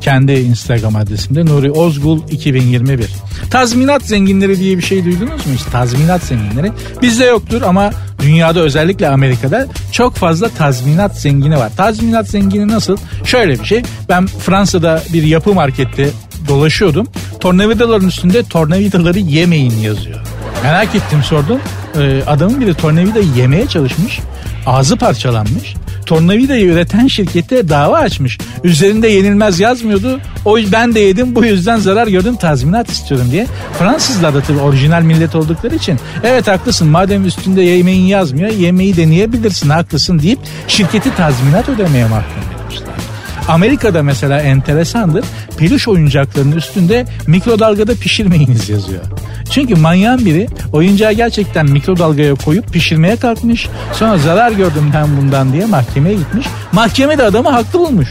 [0.00, 3.10] kendi Instagram adresimde Nuri Ozgul 2021.
[3.50, 5.52] Tazminat zenginleri diye bir şey duydunuz mu?
[5.72, 6.72] Tazminat zenginleri.
[7.02, 7.90] Bizde yoktur ama
[8.22, 11.72] dünyada özellikle Amerika'da çok fazla tazminat zengini var.
[11.76, 12.96] Tazminat zengini nasıl?
[13.24, 13.82] Şöyle bir şey.
[14.08, 16.10] Ben Fransa'da bir yapı markette
[16.48, 17.06] dolaşıyordum.
[17.46, 20.20] Tornavidaların üstünde tornavidaları yemeyin yazıyor.
[20.62, 21.60] Merak ettim sordum.
[22.00, 24.20] Ee, adamın biri tornavidayı yemeye çalışmış.
[24.66, 25.74] Ağzı parçalanmış
[26.06, 28.38] tornavidayı üreten şirkete dava açmış.
[28.64, 30.20] Üzerinde yenilmez yazmıyordu.
[30.44, 33.46] O ben de yedim bu yüzden zarar gördüm tazminat istiyorum diye.
[33.78, 39.70] Fransızlar da tabii orijinal millet oldukları için evet haklısın madem üstünde yemeğin yazmıyor yemeği deneyebilirsin
[39.70, 43.05] haklısın deyip şirketi tazminat ödemeye mahkum etmişler.
[43.48, 45.24] Amerika'da mesela enteresandır.
[45.58, 49.02] Peluş oyuncaklarının üstünde mikrodalgada pişirmeyiniz yazıyor.
[49.50, 53.68] Çünkü manyağın biri oyuncağı gerçekten mikrodalgaya koyup pişirmeye kalkmış.
[53.92, 56.46] Sonra zarar gördüm ben bundan diye mahkemeye gitmiş.
[56.72, 58.08] Mahkeme de adamı haklı bulmuş.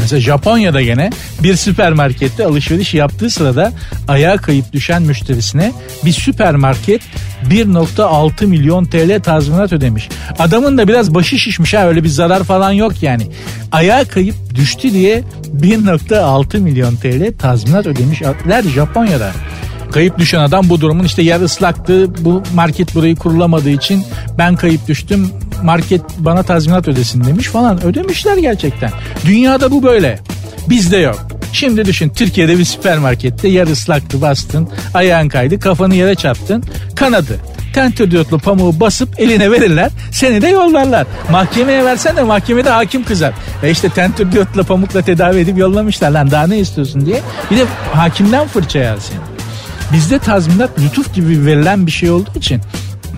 [0.00, 1.10] Mesela Japonya'da gene
[1.42, 3.72] bir süpermarkette alışveriş yaptığı sırada
[4.08, 5.72] ayağa kayıp düşen müşterisine
[6.04, 7.02] bir süpermarket
[7.50, 10.08] 1.6 milyon TL tazminat ödemiş.
[10.38, 13.26] Adamın da biraz başı şişmiş ha öyle bir zarar falan yok yani.
[13.72, 15.22] Ayağa kayıp düştü diye
[15.62, 19.32] 1.6 milyon TL tazminat ödemişler Japonya'da.
[19.92, 22.24] Kayıp düşen adam bu durumun işte yer ıslaktı.
[22.24, 24.04] Bu market burayı kurulamadığı için
[24.38, 25.30] ben kayıp düştüm.
[25.62, 27.84] Market bana tazminat ödesin demiş falan.
[27.84, 28.90] Ödemişler gerçekten.
[29.24, 30.18] Dünyada bu böyle.
[30.68, 31.26] Bizde yok.
[31.52, 34.68] Şimdi düşün Türkiye'de bir süpermarkette yer ıslaktı bastın.
[34.94, 36.64] Ayağın kaydı kafanı yere çarptın.
[36.96, 37.40] Kanadı
[37.76, 39.90] tentür diyotlu pamuğu basıp eline verirler.
[40.12, 41.06] Seni de yollarlar.
[41.30, 43.34] Mahkemeye versen de mahkemede hakim kızar.
[43.62, 47.20] E işte tentür diyotlu pamukla tedavi edip yollamışlar lan daha ne istiyorsun diye.
[47.50, 49.16] Bir de hakimden fırça yersin.
[49.92, 52.60] Bizde tazminat lütuf gibi verilen bir şey olduğu için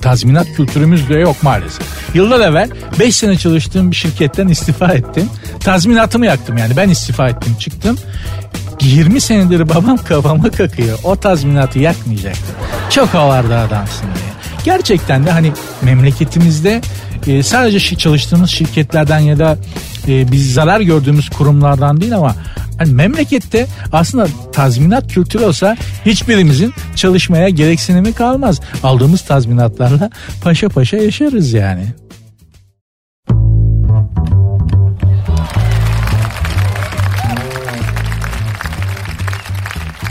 [0.03, 1.98] tazminat kültürümüz de yok maalesef.
[2.15, 5.31] Yıllar evvel 5 sene çalıştığım bir şirketten istifa ettim.
[5.61, 7.99] Tazminatımı yaktım yani ben istifa ettim çıktım.
[8.83, 10.99] 20 senedir babam kafama kakıyor.
[11.05, 12.53] O tazminatı yakmayacaktı.
[12.91, 14.29] Çok havarda adamsın diye.
[14.65, 16.81] Gerçekten de hani memleketimizde
[17.27, 19.59] e, sadece çalıştığımız şirketlerden ya da
[20.09, 22.37] e, biz zarar gördüğümüz kurumlardan değil ama
[22.79, 28.61] Hani memlekette aslında tazminat kültürü olsa hiçbirimizin çalışmaya gereksinimi kalmaz.
[28.83, 30.11] Aldığımız tazminatlarla
[30.43, 31.85] paşa paşa yaşarız yani.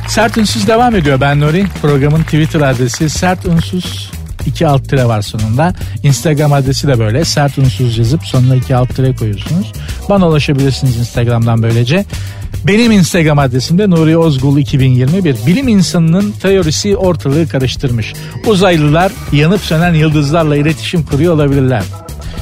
[0.08, 1.66] Sert Ünsüz devam ediyor ben Nuri.
[1.82, 4.12] Programın Twitter adresi Sert Ünsüz
[4.46, 5.74] iki alt tire var sonunda.
[6.04, 7.26] Instagram adresi de böyle.
[7.26, 9.72] Sert unsuz yazıp sonuna iki alt tire koyuyorsunuz.
[10.10, 12.06] Bana ulaşabilirsiniz Instagram'dan böylece.
[12.64, 15.36] Benim Instagram adresim de Nuri Ozgul 2021.
[15.48, 18.14] Bilim insanının teorisi ortalığı karıştırmış.
[18.48, 21.84] Uzaylılar yanıp sönen yıldızlarla iletişim kuruyor olabilirler.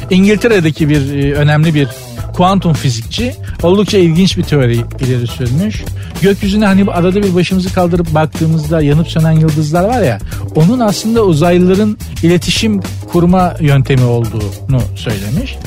[0.09, 1.87] İngiltere'deki bir e, önemli bir
[2.35, 5.83] kuantum fizikçi oldukça ilginç bir teori ileri sürmüş.
[6.21, 10.19] Gökyüzüne hani arada bir başımızı kaldırıp baktığımızda yanıp sönen yıldızlar var ya
[10.55, 15.57] onun aslında uzaylıların iletişim kurma yöntemi olduğunu söylemiş.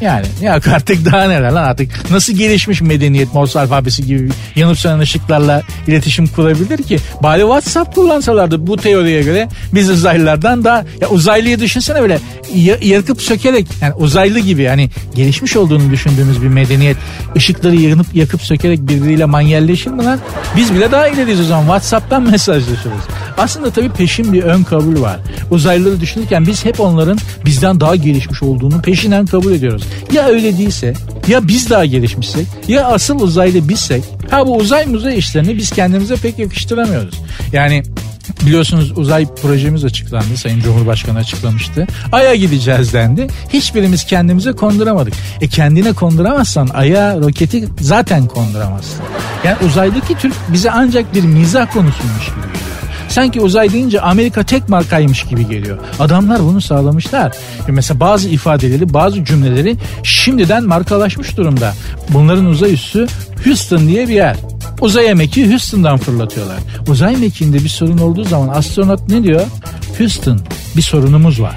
[0.00, 4.98] Yani ya artık daha neler lan artık nasıl gelişmiş medeniyet Morse alfabesi gibi yanıp sönen
[4.98, 6.98] ışıklarla iletişim kurabilir ki?
[7.22, 12.18] Bari WhatsApp kullansalardı bu teoriye göre biz uzaylılardan daha ya uzaylıyı düşünsene böyle
[12.82, 16.96] yakıp sökerek yani uzaylı gibi yani gelişmiş olduğunu düşündüğümüz bir medeniyet
[17.36, 20.18] ışıkları yanıp yakıp sökerek birbiriyle manyelleşir mi lan?
[20.56, 23.02] Biz bile daha ileriyiz o zaman WhatsApp'tan mesajlaşırız.
[23.38, 25.18] Aslında tabii peşin bir ön kabul var.
[25.50, 29.83] Uzaylıları düşünürken biz hep onların bizden daha gelişmiş olduğunu peşinden kabul ediyoruz.
[30.12, 30.94] Ya öyle değilse
[31.28, 36.16] ya biz daha gelişmişsek ya asıl uzaylı bizsek ha bu uzay muzay işlerini biz kendimize
[36.16, 37.20] pek yakıştıramıyoruz.
[37.52, 37.82] Yani
[38.46, 40.36] Biliyorsunuz uzay projemiz açıklandı.
[40.36, 41.86] Sayın Cumhurbaşkanı açıklamıştı.
[42.12, 43.26] Ay'a gideceğiz dendi.
[43.52, 45.14] Hiçbirimiz kendimize konduramadık.
[45.40, 49.00] E kendine konduramazsan Ay'a roketi zaten konduramazsın.
[49.44, 52.73] Yani uzaydaki Türk bize ancak bir mizah konusuymuş gibi geliyor.
[53.14, 55.78] Sanki uzay deyince Amerika tek markaymış gibi geliyor.
[55.98, 57.32] Adamlar bunu sağlamışlar.
[57.68, 61.74] Mesela bazı ifadeleri, bazı cümleleri şimdiden markalaşmış durumda.
[62.08, 63.06] Bunların uzay üssü
[63.44, 64.36] Houston diye bir yer.
[64.80, 66.56] Uzay emeği Houston'dan fırlatıyorlar.
[66.88, 69.42] Uzay mekiğinde bir sorun olduğu zaman astronot ne diyor?
[69.98, 70.40] Houston
[70.76, 71.56] bir sorunumuz var.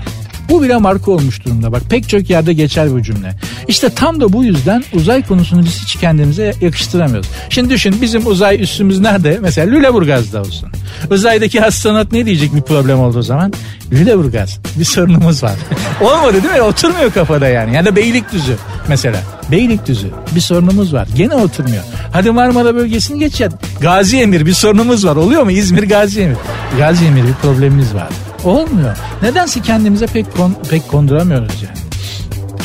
[0.49, 1.71] Bu bile marka olmuş durumda.
[1.71, 3.35] Bak pek çok yerde geçer bu cümle.
[3.67, 7.29] İşte tam da bu yüzden uzay konusunu biz hiç kendimize yakıştıramıyoruz.
[7.49, 9.39] Şimdi düşün bizim uzay üssümüz nerede?
[9.41, 10.69] Mesela Lüleburgaz'da olsun.
[11.11, 13.53] Uzaydaki astronot ne diyecek bir problem olduğu zaman?
[13.91, 15.55] Lüleburgaz bir sorunumuz var.
[16.01, 16.61] Olmadı değil mi?
[16.61, 17.75] Oturmuyor kafada yani.
[17.75, 18.55] Ya da Beylikdüzü
[18.87, 19.19] mesela.
[19.51, 21.07] Beylikdüzü bir sorunumuz var.
[21.15, 21.83] Gene oturmuyor.
[22.13, 23.49] Hadi Marmara bölgesini geç ya.
[23.81, 25.15] Gazi Emir bir sorunumuz var.
[25.15, 25.51] Oluyor mu?
[25.51, 26.37] İzmir Gazi Emir.
[26.77, 28.07] Gazi Emir bir problemimiz var.
[28.43, 28.97] Olmuyor.
[29.21, 31.86] Nedense kendimize pek kon, pek konduramıyoruz yani.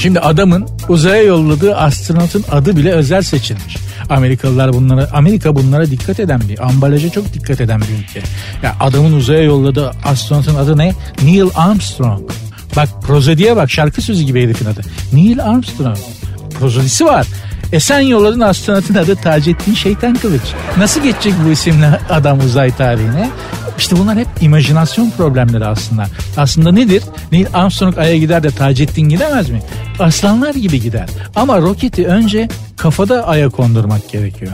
[0.02, 3.76] Şimdi adamın uzaya yolladığı astronotun adı bile özel seçilmiş.
[4.10, 8.22] Amerikalılar bunlara Amerika bunlara dikkat eden bir ambalaja çok dikkat eden bir ülke.
[8.62, 10.92] Ya adamın uzaya yolladığı astronotun adı ne?
[11.22, 12.30] Neil Armstrong.
[12.76, 14.80] Bak prozodiye bak şarkı sözü gibi herifin adı.
[15.12, 15.98] Neil Armstrong.
[16.58, 17.26] Prozodisi var.
[17.72, 20.42] E sen yolladın astronotun adı Taceddin Şeytan Kılıç.
[20.78, 23.30] Nasıl geçecek bu isimle adam uzay tarihine?
[23.78, 26.06] İşte bunlar hep imajinasyon problemleri aslında.
[26.36, 27.02] Aslında nedir?
[27.32, 29.62] Neil Armstrong Ay'a gider de Taceddin gidemez mi?
[29.98, 31.08] Aslanlar gibi gider.
[31.36, 34.52] Ama roketi önce kafada Ay'a kondurmak gerekiyor.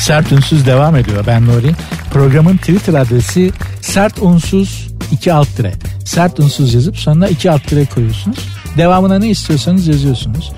[0.00, 1.24] Sert Unsuz devam ediyor.
[1.26, 1.72] Ben Nuri.
[2.12, 3.52] Programın Twitter adresi
[3.92, 5.72] sert unsuz 2 alt dire.
[6.04, 8.38] Sert unsuz yazıp sonuna 2 alt dire koyuyorsunuz.
[8.76, 10.52] Devamına ne istiyorsanız yazıyorsunuz.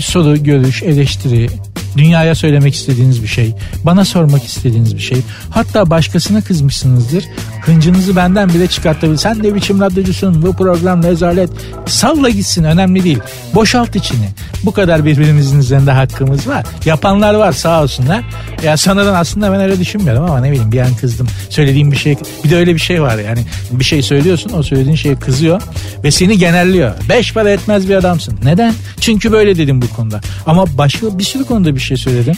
[0.00, 1.50] Soru, görüş, eleştiri,
[1.96, 5.18] dünyaya söylemek istediğiniz bir şey, bana sormak istediğiniz bir şey.
[5.50, 7.24] Hatta başkasına kızmışsınızdır.
[7.62, 9.18] Hıncınızı benden bile çıkartabilir.
[9.18, 11.50] Sen ne biçim radyocusun bu program rezalet.
[11.86, 13.18] Salla gitsin önemli değil.
[13.54, 14.28] Boşalt içini.
[14.64, 16.64] Bu kadar birbirimizin üzerinde hakkımız var.
[16.84, 18.24] Yapanlar var sağ olsunlar.
[18.64, 21.26] Ya sonradan aslında ben öyle düşünmüyorum ama ne bileyim bir an kızdım.
[21.48, 24.96] Söylediğim bir şey bir de öyle bir şey var yani bir şey söylüyorsun o söylediğin
[24.96, 25.62] şeye kızıyor
[26.04, 26.94] ve seni genelliyor.
[27.08, 28.38] Beş para etmez bir adamsın.
[28.44, 28.74] Neden?
[29.00, 30.20] Çünkü böyle dedim bu konuda.
[30.46, 32.34] Ama başka bir sürü konuda bir şey söyledim.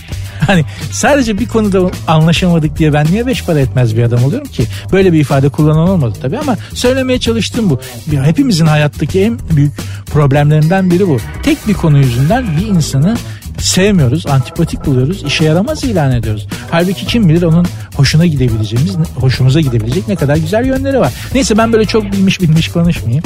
[0.47, 4.65] Hani sadece bir konuda anlaşamadık diye ben niye beş para etmez bir adam oluyorum ki?
[4.93, 7.81] Böyle bir ifade kullanan olmadı tabii ama söylemeye çalıştım bu.
[8.11, 9.73] Hepimizin hayattaki en büyük
[10.07, 11.19] problemlerinden biri bu.
[11.43, 13.17] Tek bir konu yüzünden bir insanı
[13.59, 16.47] sevmiyoruz, antipatik buluyoruz, işe yaramaz ilan ediyoruz.
[16.71, 21.13] Halbuki kim bilir onun hoşuna gidebileceğimiz, hoşumuza gidebilecek ne kadar güzel yönleri var.
[21.35, 23.25] Neyse ben böyle çok bilmiş bilmiş konuşmayayım.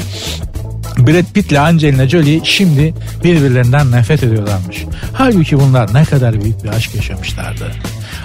[0.98, 4.84] Brad Pitt ile Angelina Jolie şimdi birbirlerinden nefret ediyorlarmış.
[5.12, 7.72] Halbuki bunlar ne kadar büyük bir aşk yaşamışlardı.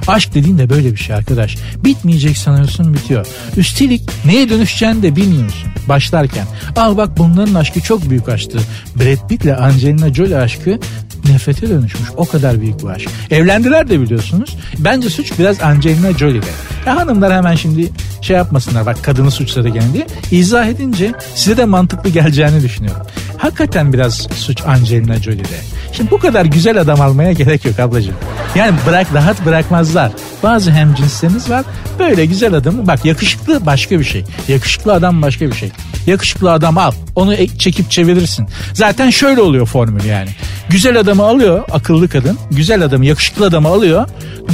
[0.08, 1.58] Aşk dediğin de böyle bir şey arkadaş.
[1.84, 3.28] Bitmeyecek sanıyorsun bitiyor.
[3.58, 6.46] Üstelik neye dönüşeceğini de bilmiyorsun başlarken.
[6.76, 8.60] Al bak bunların aşkı çok büyük aşktı.
[8.96, 10.80] Brad Pitt ile Angelina Jolie aşkı
[11.26, 12.10] nefrete dönüşmüş.
[12.18, 13.10] O kadar büyük bir aşk.
[13.32, 14.58] Evlendiler de biliyorsunuz.
[14.80, 16.46] Bence suç biraz Angelina Jolie'de.
[16.86, 20.08] Ya hanımlar hemen şimdi şey yapmasınlar bak kadını suçladı gene diye.
[20.32, 23.06] İzah edince size de mantıklı geleceğini düşünüyorum.
[23.38, 25.74] Hakikaten biraz suç Angelina Jolie'de.
[25.92, 28.16] Şimdi bu kadar güzel adam almaya gerek yok ablacığım.
[28.56, 30.12] Yani bırak rahat bırakmazlar.
[30.44, 31.66] Bazı hemcinsleriniz var.
[32.00, 34.24] Böyle güzel adamı bak yakışıklı başka bir şey.
[34.48, 35.72] Yakışıklı adam başka bir şey.
[36.08, 36.92] Yakışıklı adam al.
[37.16, 38.48] Onu çekip çevirirsin.
[38.74, 40.30] Zaten şöyle oluyor formül yani.
[40.70, 42.38] Güzel adamı alıyor akıllı kadın.
[42.52, 44.08] Güzel adamı yakışıklı adamı alıyor.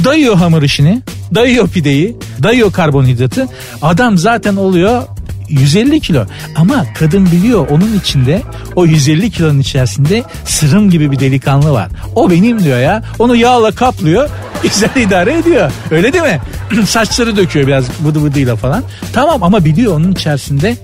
[0.04, 1.02] Dayıyor hamur işini.
[1.34, 2.16] Dayıyor pideyi.
[2.42, 3.48] Dayıyor karbonhidratı.
[3.82, 5.02] Adam zaten oluyor
[5.50, 6.24] 150 kilo
[6.56, 8.42] ama kadın biliyor onun içinde
[8.76, 11.88] o 150 kilonun içerisinde sırım gibi bir delikanlı var.
[12.14, 13.02] O benim diyor ya.
[13.18, 14.28] Onu yağla kaplıyor.
[14.62, 15.72] Güzel idare ediyor.
[15.90, 16.40] Öyle değil mi?
[16.86, 18.82] Saçları döküyor biraz bıdı bıdıyla falan.
[19.12, 20.76] Tamam ama biliyor onun içerisinde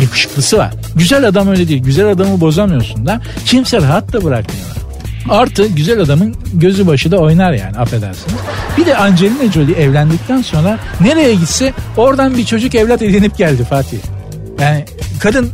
[0.00, 0.74] yakışıklısı var.
[0.94, 1.82] Güzel adam öyle değil.
[1.82, 4.76] Güzel adamı bozamıyorsun da kimse rahat da bırakmıyorlar.
[5.28, 8.36] Artı güzel adamın gözü başı da oynar yani affedersiniz.
[8.78, 13.98] Bir de Angelina Jolie evlendikten sonra nereye gitse oradan bir çocuk evlat edinip geldi Fatih.
[14.62, 14.84] Yani
[15.20, 15.50] kadın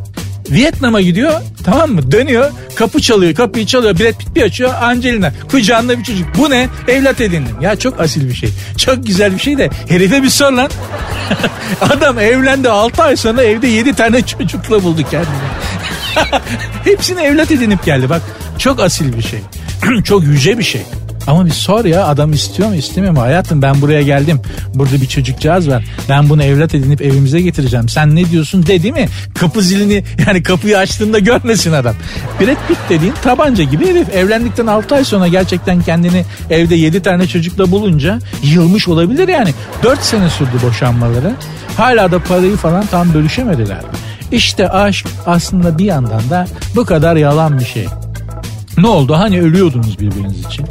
[0.51, 1.33] Vietnam'a gidiyor
[1.65, 2.13] tamam mı?
[2.13, 6.27] Dönüyor kapı çalıyor kapıyı çalıyor Brad Pitt bir açıyor Angelina kucağında bir çocuk.
[6.39, 6.69] Bu ne?
[6.89, 7.57] Evlat edindim.
[7.61, 8.51] Ya çok asil bir şey.
[8.77, 10.71] Çok güzel bir şey de herife bir sor lan.
[11.81, 15.49] Adam evlendi 6 ay sonra evde 7 tane çocukla buldu kendini.
[16.85, 18.11] Hepsini evlat edinip geldi.
[18.11, 18.23] Bak
[18.59, 19.41] çok asil bir şey.
[20.05, 20.83] Çok yüce bir şey
[21.29, 23.21] ama bir sor ya adam istiyor mu istemiyor mu?
[23.21, 24.41] Hayatım ben buraya geldim.
[24.75, 25.85] Burada bir çocukcağız var.
[26.09, 27.89] Ben bunu evlat edinip evimize getireceğim.
[27.89, 29.09] Sen ne diyorsun dedi mi?
[29.39, 31.95] Kapı zilini yani kapıyı açtığında görmesin adam.
[32.41, 34.15] Brad Pitt dediğin tabanca gibi herif.
[34.15, 39.51] Evlendikten 6 ay sonra gerçekten kendini evde 7 tane çocukla bulunca yılmış olabilir yani.
[39.83, 41.33] 4 sene sürdü boşanmaları.
[41.77, 43.81] Hala da parayı falan tam bölüşemediler.
[44.33, 47.87] İşte aşk aslında bir yandan da bu kadar yalan bir şey.
[48.79, 49.15] Ne oldu?
[49.15, 50.67] Hani ölüyordunuz birbiriniz için?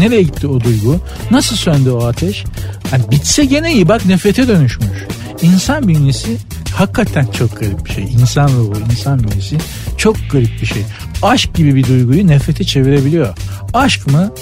[0.00, 1.00] Nereye gitti o duygu?
[1.30, 2.44] Nasıl söndü o ateş?
[2.92, 5.06] Yani bitse gene iyi bak nefrete dönüşmüş.
[5.42, 6.36] İnsan bünyesi
[6.74, 8.04] hakikaten çok garip bir şey.
[8.04, 9.58] İnsan ruhu, insan bünyesi
[9.96, 10.82] çok garip bir şey.
[11.22, 13.36] Aşk gibi bir duyguyu nefrete çevirebiliyor.
[13.74, 14.32] Aşk mı?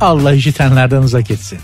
[0.00, 1.58] Allah işitenlerden uzak etsin.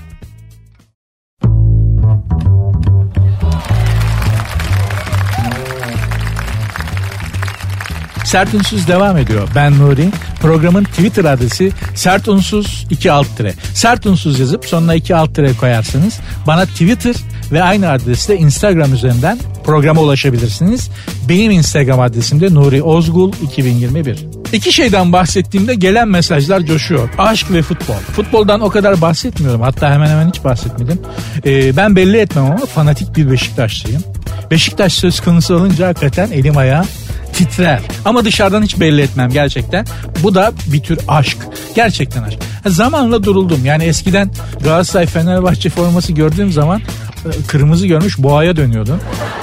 [8.35, 9.49] Sert Unsuz devam ediyor.
[9.55, 10.09] Ben Nuri.
[10.40, 13.55] Programın Twitter adresi Sert Unsuz 2 alt tire.
[13.75, 17.14] Sert Unsuz yazıp sonuna 2 alt tire koyarsanız bana Twitter
[17.53, 20.90] ve aynı adresle Instagram üzerinden programa ulaşabilirsiniz.
[21.29, 24.27] Benim Instagram adresim de Nuri Ozgul 2021.
[24.53, 27.09] İki şeyden bahsettiğimde gelen mesajlar coşuyor.
[27.18, 27.94] Aşk ve futbol.
[27.94, 29.61] Futboldan o kadar bahsetmiyorum.
[29.61, 31.01] Hatta hemen hemen hiç bahsetmedim.
[31.47, 34.03] Ee, ben belli etmem ama fanatik bir Beşiktaşlıyım.
[34.51, 36.87] Beşiktaş söz konusu olunca hakikaten elim ayağım
[37.35, 37.81] titrer.
[38.05, 39.87] Ama dışarıdan hiç belli etmem gerçekten.
[40.23, 41.38] Bu da bir tür aşk.
[41.75, 42.38] Gerçekten aşk.
[42.66, 43.64] Zamanla duruldum.
[43.64, 44.31] Yani eskiden
[44.64, 49.01] Galatasaray Fenerbahçe forması gördüğüm zaman e, kırmızı görmüş boğaya dönüyordum.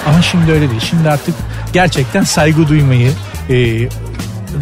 [0.07, 0.81] Ama şimdi öyle değil.
[0.89, 1.35] Şimdi artık
[1.73, 3.11] gerçekten saygı duymayı,
[3.49, 3.87] e,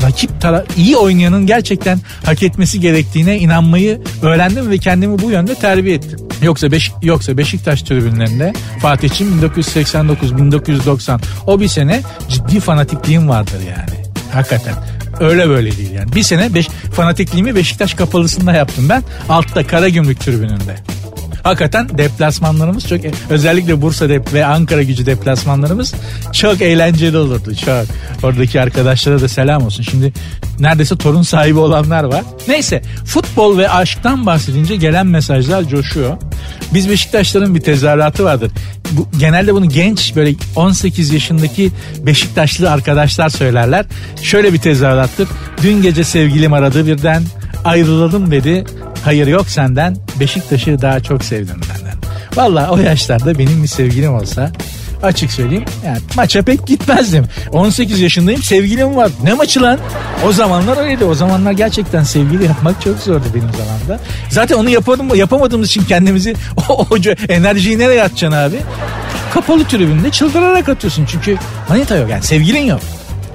[0.04, 5.96] rakip tara iyi oynayanın gerçekten hak etmesi gerektiğine inanmayı öğrendim ve kendimi bu yönde terbiye
[5.96, 6.29] ettim.
[6.42, 14.04] Yoksa Beş, yoksa Beşiktaş tribünlerinde Fatih'in 1989-1990 o bir sene ciddi fanatikliğim vardır yani.
[14.34, 14.74] Hakikaten.
[15.20, 16.16] Öyle böyle değil yani.
[16.16, 19.04] Bir sene beş, fanatikliğimi Beşiktaş kapalısında yaptım ben.
[19.30, 20.76] Altta Karagümrük tribününde.
[21.44, 23.00] Hakikaten deplasmanlarımız çok
[23.30, 25.94] özellikle Bursa dep ve Ankara gücü deplasmanlarımız
[26.34, 27.56] çok eğlenceli olurdu.
[27.56, 27.86] Çok.
[28.24, 29.84] Oradaki arkadaşlara da selam olsun.
[29.84, 30.14] Şimdi
[30.60, 32.24] neredeyse torun sahibi olanlar var.
[32.48, 36.18] Neyse futbol ve aşktan bahsedince gelen mesajlar coşuyor.
[36.74, 38.52] Biz Beşiktaşların bir tezahüratı vardır.
[38.92, 41.72] Bu, genelde bunu genç böyle 18 yaşındaki
[42.06, 43.86] Beşiktaşlı arkadaşlar söylerler.
[44.22, 45.28] Şöyle bir tezahürattır.
[45.64, 47.24] Dün gece sevgilim aradı birden
[47.66, 48.64] ayrılalım dedi.
[49.06, 51.98] Hayır yok senden Beşiktaş'ı daha çok sevdim benden.
[52.36, 54.52] Valla o yaşlarda benim bir sevgilim olsa
[55.04, 57.26] açık söyleyeyim yani maça pek gitmezdim.
[57.52, 59.12] 18 yaşındayım sevgilim var.
[59.24, 59.80] Ne maçı lan?
[60.28, 61.06] O zamanlar öyleydi.
[61.06, 64.04] O zamanlar gerçekten sevgili yapmak çok zordu benim zamanda.
[64.30, 66.36] Zaten onu yapamadım, yapamadığımız için kendimizi
[66.70, 66.98] o, o
[67.30, 68.58] enerjiyi nereye atacaksın abi?
[69.34, 71.06] Kapalı tribünde çıldırarak atıyorsun.
[71.06, 71.38] Çünkü
[71.70, 72.82] manita yok yani sevgilin yok.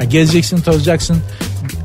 [0.01, 1.17] Ya gezeceksin, tozacaksın,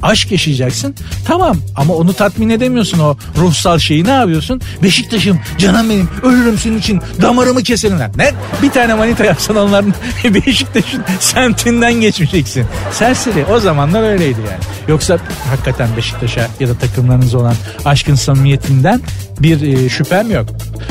[0.04, 0.96] aşk yaşayacaksın.
[1.26, 4.62] Tamam ama onu tatmin edemiyorsun o ruhsal şeyi ne yapıyorsun?
[4.84, 7.98] Beşiktaş'ım canım benim ölürüm senin için damarımı keselim.
[8.16, 8.32] Ne?
[8.62, 12.66] Bir tane manita yapsan onların Beşiktaş'ın semtinden geçmeyeceksin.
[12.92, 14.64] Serseri o zamanlar öyleydi yani.
[14.88, 15.18] Yoksa
[15.50, 19.02] hakikaten Beşiktaş'a ya da takımlarınız olan aşkın samimiyetinden
[19.40, 20.46] bir e, şüphem yok.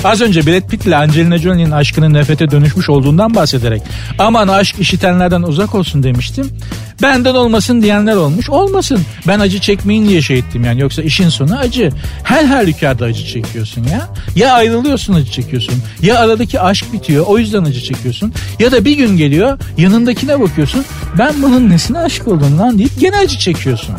[0.04, 3.82] Az önce Brad Pitt ile Angelina Jolie'nin aşkının nefrete dönüşmüş olduğundan bahsederek
[4.18, 6.50] aman aşk işitenlerden uzak olsun demiştim.
[7.02, 8.50] Benden olmasın diyenler olmuş.
[8.50, 9.00] Olmasın.
[9.26, 10.80] Ben acı çekmeyin diye şey ettim yani.
[10.80, 11.90] Yoksa işin sonu acı.
[12.24, 14.08] Her halükarda acı çekiyorsun ya.
[14.36, 15.74] Ya ayrılıyorsun acı çekiyorsun.
[16.02, 18.32] Ya aradaki aşk bitiyor o yüzden acı çekiyorsun.
[18.58, 20.84] Ya da bir gün geliyor yanındakine bakıyorsun.
[21.18, 23.94] Ben bunun nesine aşık oldum lan deyip gene acı çekiyorsun.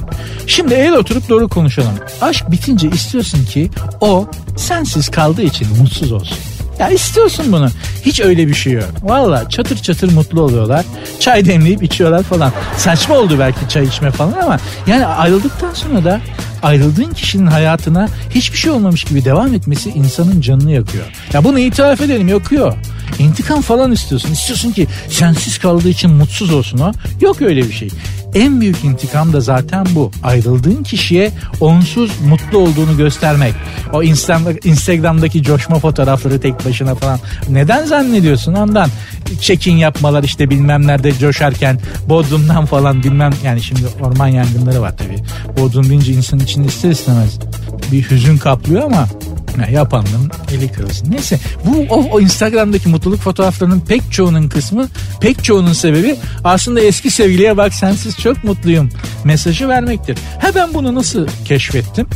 [0.47, 1.93] Şimdi el oturup doğru konuşalım.
[2.21, 3.69] Aşk bitince istiyorsun ki
[4.01, 6.37] o sensiz kaldığı için mutsuz olsun.
[6.79, 7.69] Ya istiyorsun bunu.
[8.05, 8.89] Hiç öyle bir şey yok.
[9.03, 10.85] Valla çatır çatır mutlu oluyorlar.
[11.19, 12.51] Çay demleyip içiyorlar falan.
[12.77, 16.21] Saçma oldu belki çay içme falan ama yani ayrıldıktan sonra da
[16.63, 21.03] ayrıldığın kişinin hayatına hiçbir şey olmamış gibi devam etmesi insanın canını yakıyor.
[21.33, 22.73] Ya bunu itiraf edelim yakıyor.
[23.19, 24.31] İntikam falan istiyorsun.
[24.31, 26.91] İstiyorsun ki sensiz kaldığı için mutsuz olsun o.
[27.21, 27.89] Yok öyle bir şey.
[28.35, 30.11] En büyük intikam da zaten bu.
[30.23, 33.53] Ayrıldığın kişiye onsuz mutlu olduğunu göstermek.
[33.93, 34.03] O
[34.63, 37.19] Instagram'daki coşma fotoğrafları tek başına falan.
[37.49, 38.89] Neden zannediyorsun ondan?
[39.41, 45.17] Çekin yapmalar işte bilmem nerede coşarken Bodrum'dan falan bilmem yani şimdi orman yangınları var tabii.
[45.61, 47.39] Bodrum deyince insanın içinde ister istemez
[47.91, 49.07] bir hüzün kaplıyor ama
[49.67, 51.11] yapanların eli kırılsın.
[51.11, 54.87] Neyse bu o, o Instagram'daki mutluluk fotoğraflarının pek çoğunun kısmı
[55.21, 58.89] pek çoğunun sebebi aslında eski sevgiliye bak sensiz çok mutluyum
[59.23, 60.17] mesajı vermektir.
[60.41, 62.07] Ha ben bunu nasıl keşfettim?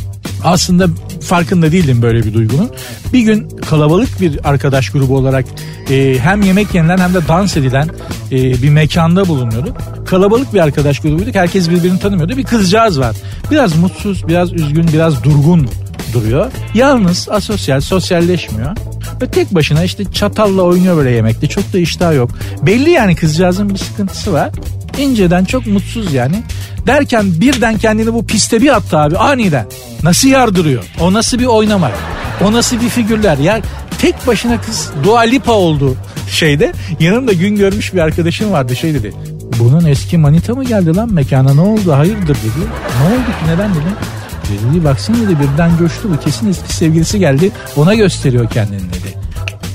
[0.44, 0.86] Aslında
[1.20, 2.70] farkında değildim böyle bir duygunun.
[3.12, 5.44] Bir gün kalabalık bir arkadaş grubu olarak
[5.90, 7.88] e, hem yemek yenilen hem de dans edilen
[8.32, 9.76] e, bir mekanda bulunuyorduk.
[10.06, 11.34] Kalabalık bir arkadaş grubuyduk.
[11.34, 12.36] Herkes birbirini tanımıyordu.
[12.36, 13.16] Bir kızcağız var.
[13.50, 15.68] Biraz mutsuz, biraz üzgün, biraz durgun
[16.14, 16.52] duruyor.
[16.74, 18.76] Yalnız, asosyal, sosyalleşmiyor.
[19.22, 21.46] Ve tek başına işte çatalla oynuyor böyle yemekte.
[21.46, 22.30] Çok da iştah yok.
[22.62, 24.50] Belli yani kızcağızın bir sıkıntısı var.
[24.98, 26.42] İnceden çok mutsuz yani.
[26.86, 29.66] Derken birden kendini bu piste bir attı abi aniden.
[30.02, 30.84] Nasıl yardırıyor?
[31.00, 31.92] O nasıl bir oynamak?
[32.44, 33.38] O nasıl bir figürler?
[33.38, 33.60] Ya
[33.98, 35.96] tek başına kız Dua Lipa oldu
[36.30, 36.72] şeyde.
[37.00, 39.12] Yanımda gün görmüş bir arkadaşım vardı şey dedi.
[39.58, 42.64] Bunun eski manita mı geldi lan mekana ne oldu hayırdır dedi.
[43.00, 44.13] Ne oldu ki neden dedi.
[44.44, 49.18] Dedi baksana dedi birden coştu bu kesin eski sevgilisi geldi ona gösteriyor kendini dedi.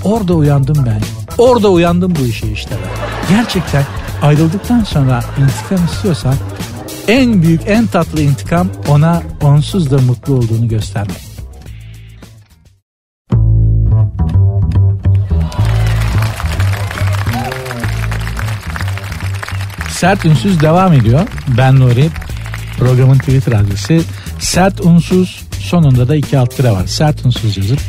[0.03, 1.01] Orada uyandım ben.
[1.37, 3.35] Orada uyandım bu işe işte ben.
[3.35, 3.83] Gerçekten
[4.21, 6.35] ayrıldıktan sonra intikam istiyorsan
[7.07, 11.29] en büyük en tatlı intikam ona onsuz da mutlu olduğunu göstermek.
[19.89, 21.27] Sert Ünsüz devam ediyor.
[21.57, 22.09] Ben Nuri.
[22.77, 24.01] Programın Twitter adresi
[24.39, 26.87] Sert Unsuz sonunda da iki alt tire var.
[26.87, 27.79] Sert Unsuz yazıp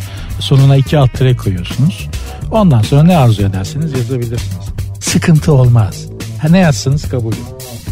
[0.40, 2.09] sonuna iki alt tire koyuyorsunuz.
[2.51, 4.66] Ondan sonra ne arzu ederseniz yazabilirsiniz.
[5.01, 6.07] Sıkıntı olmaz.
[6.42, 7.32] Ha, ne yazsanız kabul.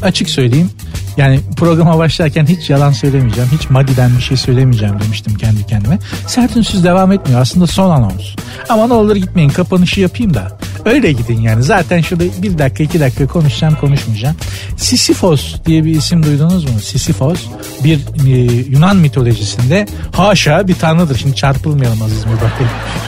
[0.02, 0.70] Açık söyleyeyim
[1.18, 3.50] yani programa başlarken hiç yalan söylemeyeceğim.
[3.58, 5.98] Hiç madiden bir şey söylemeyeceğim demiştim kendi kendime.
[6.26, 7.40] Sert Ünsüz devam etmiyor.
[7.40, 8.34] Aslında son anons.
[8.68, 10.58] Ama ne olur gitmeyin kapanışı yapayım da.
[10.88, 11.62] Öyle gidin yani.
[11.62, 14.36] Zaten şurada bir dakika iki dakika konuşacağım konuşmayacağım.
[14.76, 16.80] Sisyphos diye bir isim duydunuz mu?
[16.82, 17.46] Sisyphos
[17.84, 18.30] bir e,
[18.70, 21.18] Yunan mitolojisinde haşa bir tanrıdır.
[21.18, 22.52] Şimdi çarpılmayalım Aziz Mübarek.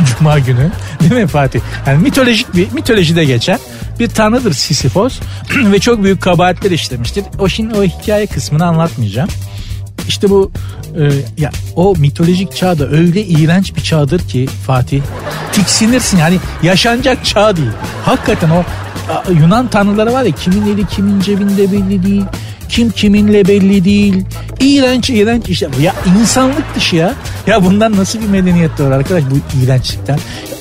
[0.18, 0.70] Cuma günü.
[1.00, 1.60] Değil mi Fatih?
[1.86, 3.58] Yani mitolojik bir mitolojide geçen
[3.98, 5.20] bir tanrıdır Sisyphos
[5.72, 7.24] ve çok büyük kabahatler işlemiştir.
[7.38, 9.28] O şimdi o hikaye kısmını anlatmayacağım.
[10.10, 10.50] İşte bu
[10.98, 11.02] e,
[11.38, 15.02] ya o mitolojik çağda öyle iğrenç bir çağdır ki Fatih
[15.52, 17.70] tiksinirsin yani yaşanacak çağ değil.
[18.04, 18.62] Hakikaten o
[19.40, 22.24] Yunan tanrıları var ya kimin eli kimin cebinde belli değil.
[22.68, 24.24] Kim kiminle belli değil.
[24.60, 25.68] İğrenç iğrenç işte.
[25.80, 27.14] Ya insanlık dışı ya.
[27.46, 30.18] Ya bundan nasıl bir medeniyet var arkadaş bu iğrençlikten.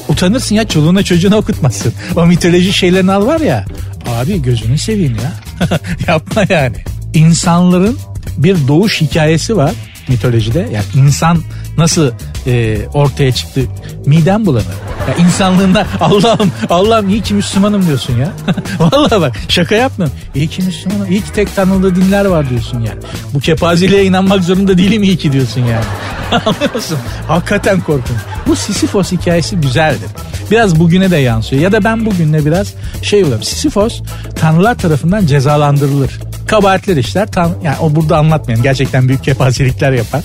[0.10, 1.94] Utanırsın ya çoluğuna çocuğuna okutmasın.
[2.16, 3.66] O mitoloji şeylerini al var ya.
[4.08, 5.32] Abi gözünü seveyim ya.
[6.08, 6.78] Yapma yani.
[7.14, 7.98] İnsanların
[8.44, 9.72] bir doğuş hikayesi var
[10.08, 10.60] mitolojide.
[10.60, 11.42] Yani insan
[11.78, 12.12] nasıl
[12.50, 13.62] e, ortaya çıktı?
[14.06, 14.66] Midem bulanır.
[15.08, 18.32] Ya insanlığında Allah'ım Allah'ım iyi ki Müslümanım diyorsun ya.
[18.80, 20.18] Vallahi bak şaka yapmıyorum.
[20.36, 21.12] İyi ki Müslümanım.
[21.12, 23.00] İyi ki tek tanrılı dinler var diyorsun yani.
[23.34, 25.86] Bu kepazeliğe inanmak zorunda değilim iyi ki diyorsun yani.
[26.46, 26.98] Anlıyorsun?
[27.28, 28.18] Hakikaten korkunç.
[28.48, 30.10] Bu Sisyphos hikayesi güzeldir.
[30.52, 31.62] Biraz bugüne de yansıyor.
[31.62, 33.44] Ya da ben bugünle biraz şey oluyorum.
[33.44, 34.02] Sisyphos
[34.36, 36.20] tanrılar tarafından cezalandırılır
[36.50, 37.28] kabahatler işler.
[37.28, 38.64] Tan yani o burada anlatmayayım.
[38.64, 40.22] Gerçekten büyük kepazelikler yapar.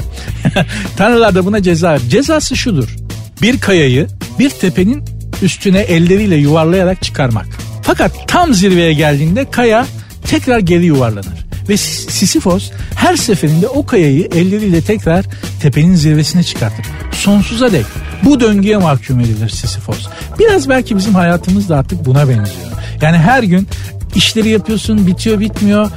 [0.97, 1.99] Tanrılar da buna ceza.
[2.15, 2.97] Cezası şudur.
[3.43, 4.07] Bir kayayı
[4.39, 5.05] bir tepenin
[5.43, 7.47] üstüne elleriyle yuvarlayarak çıkarmak.
[7.83, 9.87] Fakat tam zirveye geldiğinde kaya
[10.27, 11.47] tekrar geri yuvarlanır.
[11.69, 15.25] Ve Sisyphos her seferinde o kayayı elleriyle tekrar
[15.62, 16.87] tepenin zirvesine çıkartır.
[17.12, 17.87] Sonsuza dek
[18.25, 20.07] bu döngüye mahkum edilir Sisyphos.
[20.39, 22.71] Biraz belki bizim hayatımız da artık buna benziyor.
[23.03, 23.69] Yani her gün
[24.15, 25.91] işleri yapıyorsun bitiyor bitmiyor.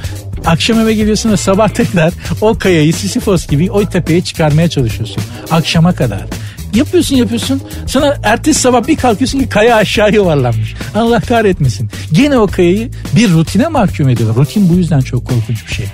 [0.46, 5.22] Akşam eve geliyorsun ve sabah tekrar o kayayı Sisyphos gibi o tepeye çıkarmaya çalışıyorsun.
[5.50, 6.26] Akşama kadar.
[6.74, 7.62] Yapıyorsun yapıyorsun.
[7.86, 10.74] Sonra ertesi sabah bir kalkıyorsun ki kaya aşağı yuvarlanmış.
[10.94, 11.90] Allah kahretmesin.
[12.12, 14.36] Gene o kayayı bir rutine mahkum ediyorlar.
[14.36, 15.86] Rutin bu yüzden çok korkunç bir şey.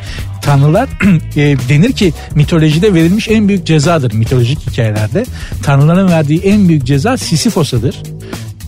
[0.43, 0.89] Tanrılar
[1.37, 5.25] e, denir ki mitolojide verilmiş en büyük cezadır mitolojik hikayelerde.
[5.63, 8.03] Tanrıların verdiği en büyük ceza Sisyphos'adır.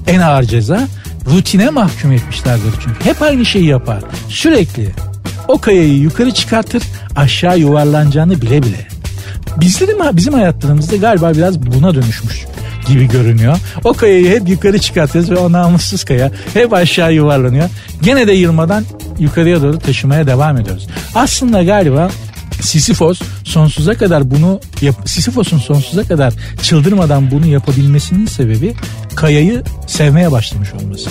[0.07, 0.89] En ağır ceza
[1.27, 3.05] rutine mahkum etmişlerdir çünkü.
[3.05, 4.01] Hep aynı şeyi yapar.
[4.29, 4.91] Sürekli
[5.49, 6.83] o kayayı yukarı çıkartır
[7.17, 8.89] aşağı yuvarlanacağını bile bile.
[9.57, 12.47] Bizlerin bizim hayatlarımızda galiba biraz buna dönüşmüş
[12.89, 13.59] gibi görünüyor.
[13.85, 17.69] O kayayı hep yukarı çıkartıyoruz ve o namussuz kaya hep aşağı yuvarlanıyor.
[18.03, 18.85] Gene de yılmadan
[19.19, 20.87] yukarıya doğru taşımaya devam ediyoruz.
[21.15, 22.11] Aslında galiba
[22.61, 28.75] Sisyphos sonsuza kadar bunu yap Sisyphos'un sonsuza kadar çıldırmadan bunu yapabilmesinin sebebi
[29.17, 31.11] kayayı sevmeye başlamış olması.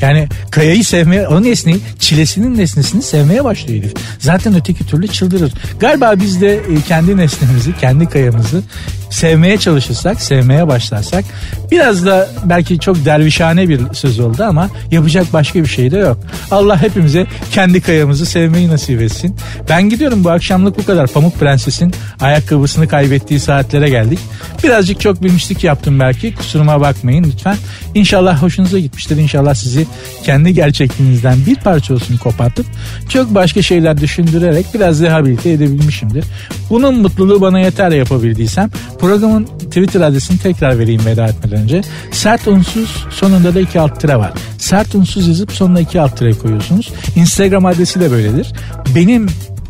[0.00, 3.94] Yani kayayı sevmeye, o nesneyi, çilesinin nesnesini sevmeye başlıyor herif.
[4.18, 5.52] Zaten öteki türlü çıldırır.
[5.80, 8.62] Galiba biz de e, kendi nesnemizi, kendi kayamızı
[9.10, 11.24] sevmeye çalışırsak, sevmeye başlarsak
[11.70, 16.18] biraz da belki çok dervişhane bir söz oldu ama yapacak başka bir şey de yok.
[16.50, 19.36] Allah hepimize kendi kayamızı sevmeyi nasip etsin.
[19.68, 21.06] Ben gidiyorum bu akşamlık bu kadar.
[21.06, 24.18] Pamuk Prenses'in ayakkabısını kaybettiği saatlere geldik.
[24.64, 26.34] Birazcık çok bilmişlik yaptım belki.
[26.34, 27.56] Kusuruma bakmayın lütfen.
[27.94, 29.16] İnşallah hoşunuza gitmiştir.
[29.16, 29.86] İnşallah sizi
[30.24, 32.66] kendi gerçekliğinizden bir parça olsun kopartıp
[33.08, 36.24] çok başka şeyler düşündürerek biraz rehabilite edebilmişimdir.
[36.70, 38.70] Bunun mutluluğu bana yeter yapabildiysem
[39.00, 41.82] Programın Twitter adresini tekrar vereyim veda etmeden önce.
[42.12, 44.32] Sert unsuz sonunda da iki alt tire var.
[44.58, 46.92] Sert unsuz yazıp sonuna iki alt tire koyuyorsunuz.
[47.16, 48.52] Instagram adresi de böyledir.
[48.94, 49.26] Benim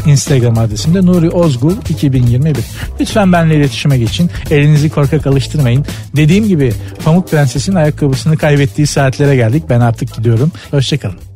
[0.06, 2.56] Instagram adresim de Nuri Ozgul 2021.
[3.00, 4.30] Lütfen benimle iletişime geçin.
[4.50, 5.84] Elinizi korkak alıştırmayın.
[6.16, 6.72] Dediğim gibi
[7.04, 9.64] Pamuk Prenses'in ayakkabısını kaybettiği saatlere geldik.
[9.70, 10.52] Ben artık gidiyorum.
[10.70, 11.35] Hoşçakalın.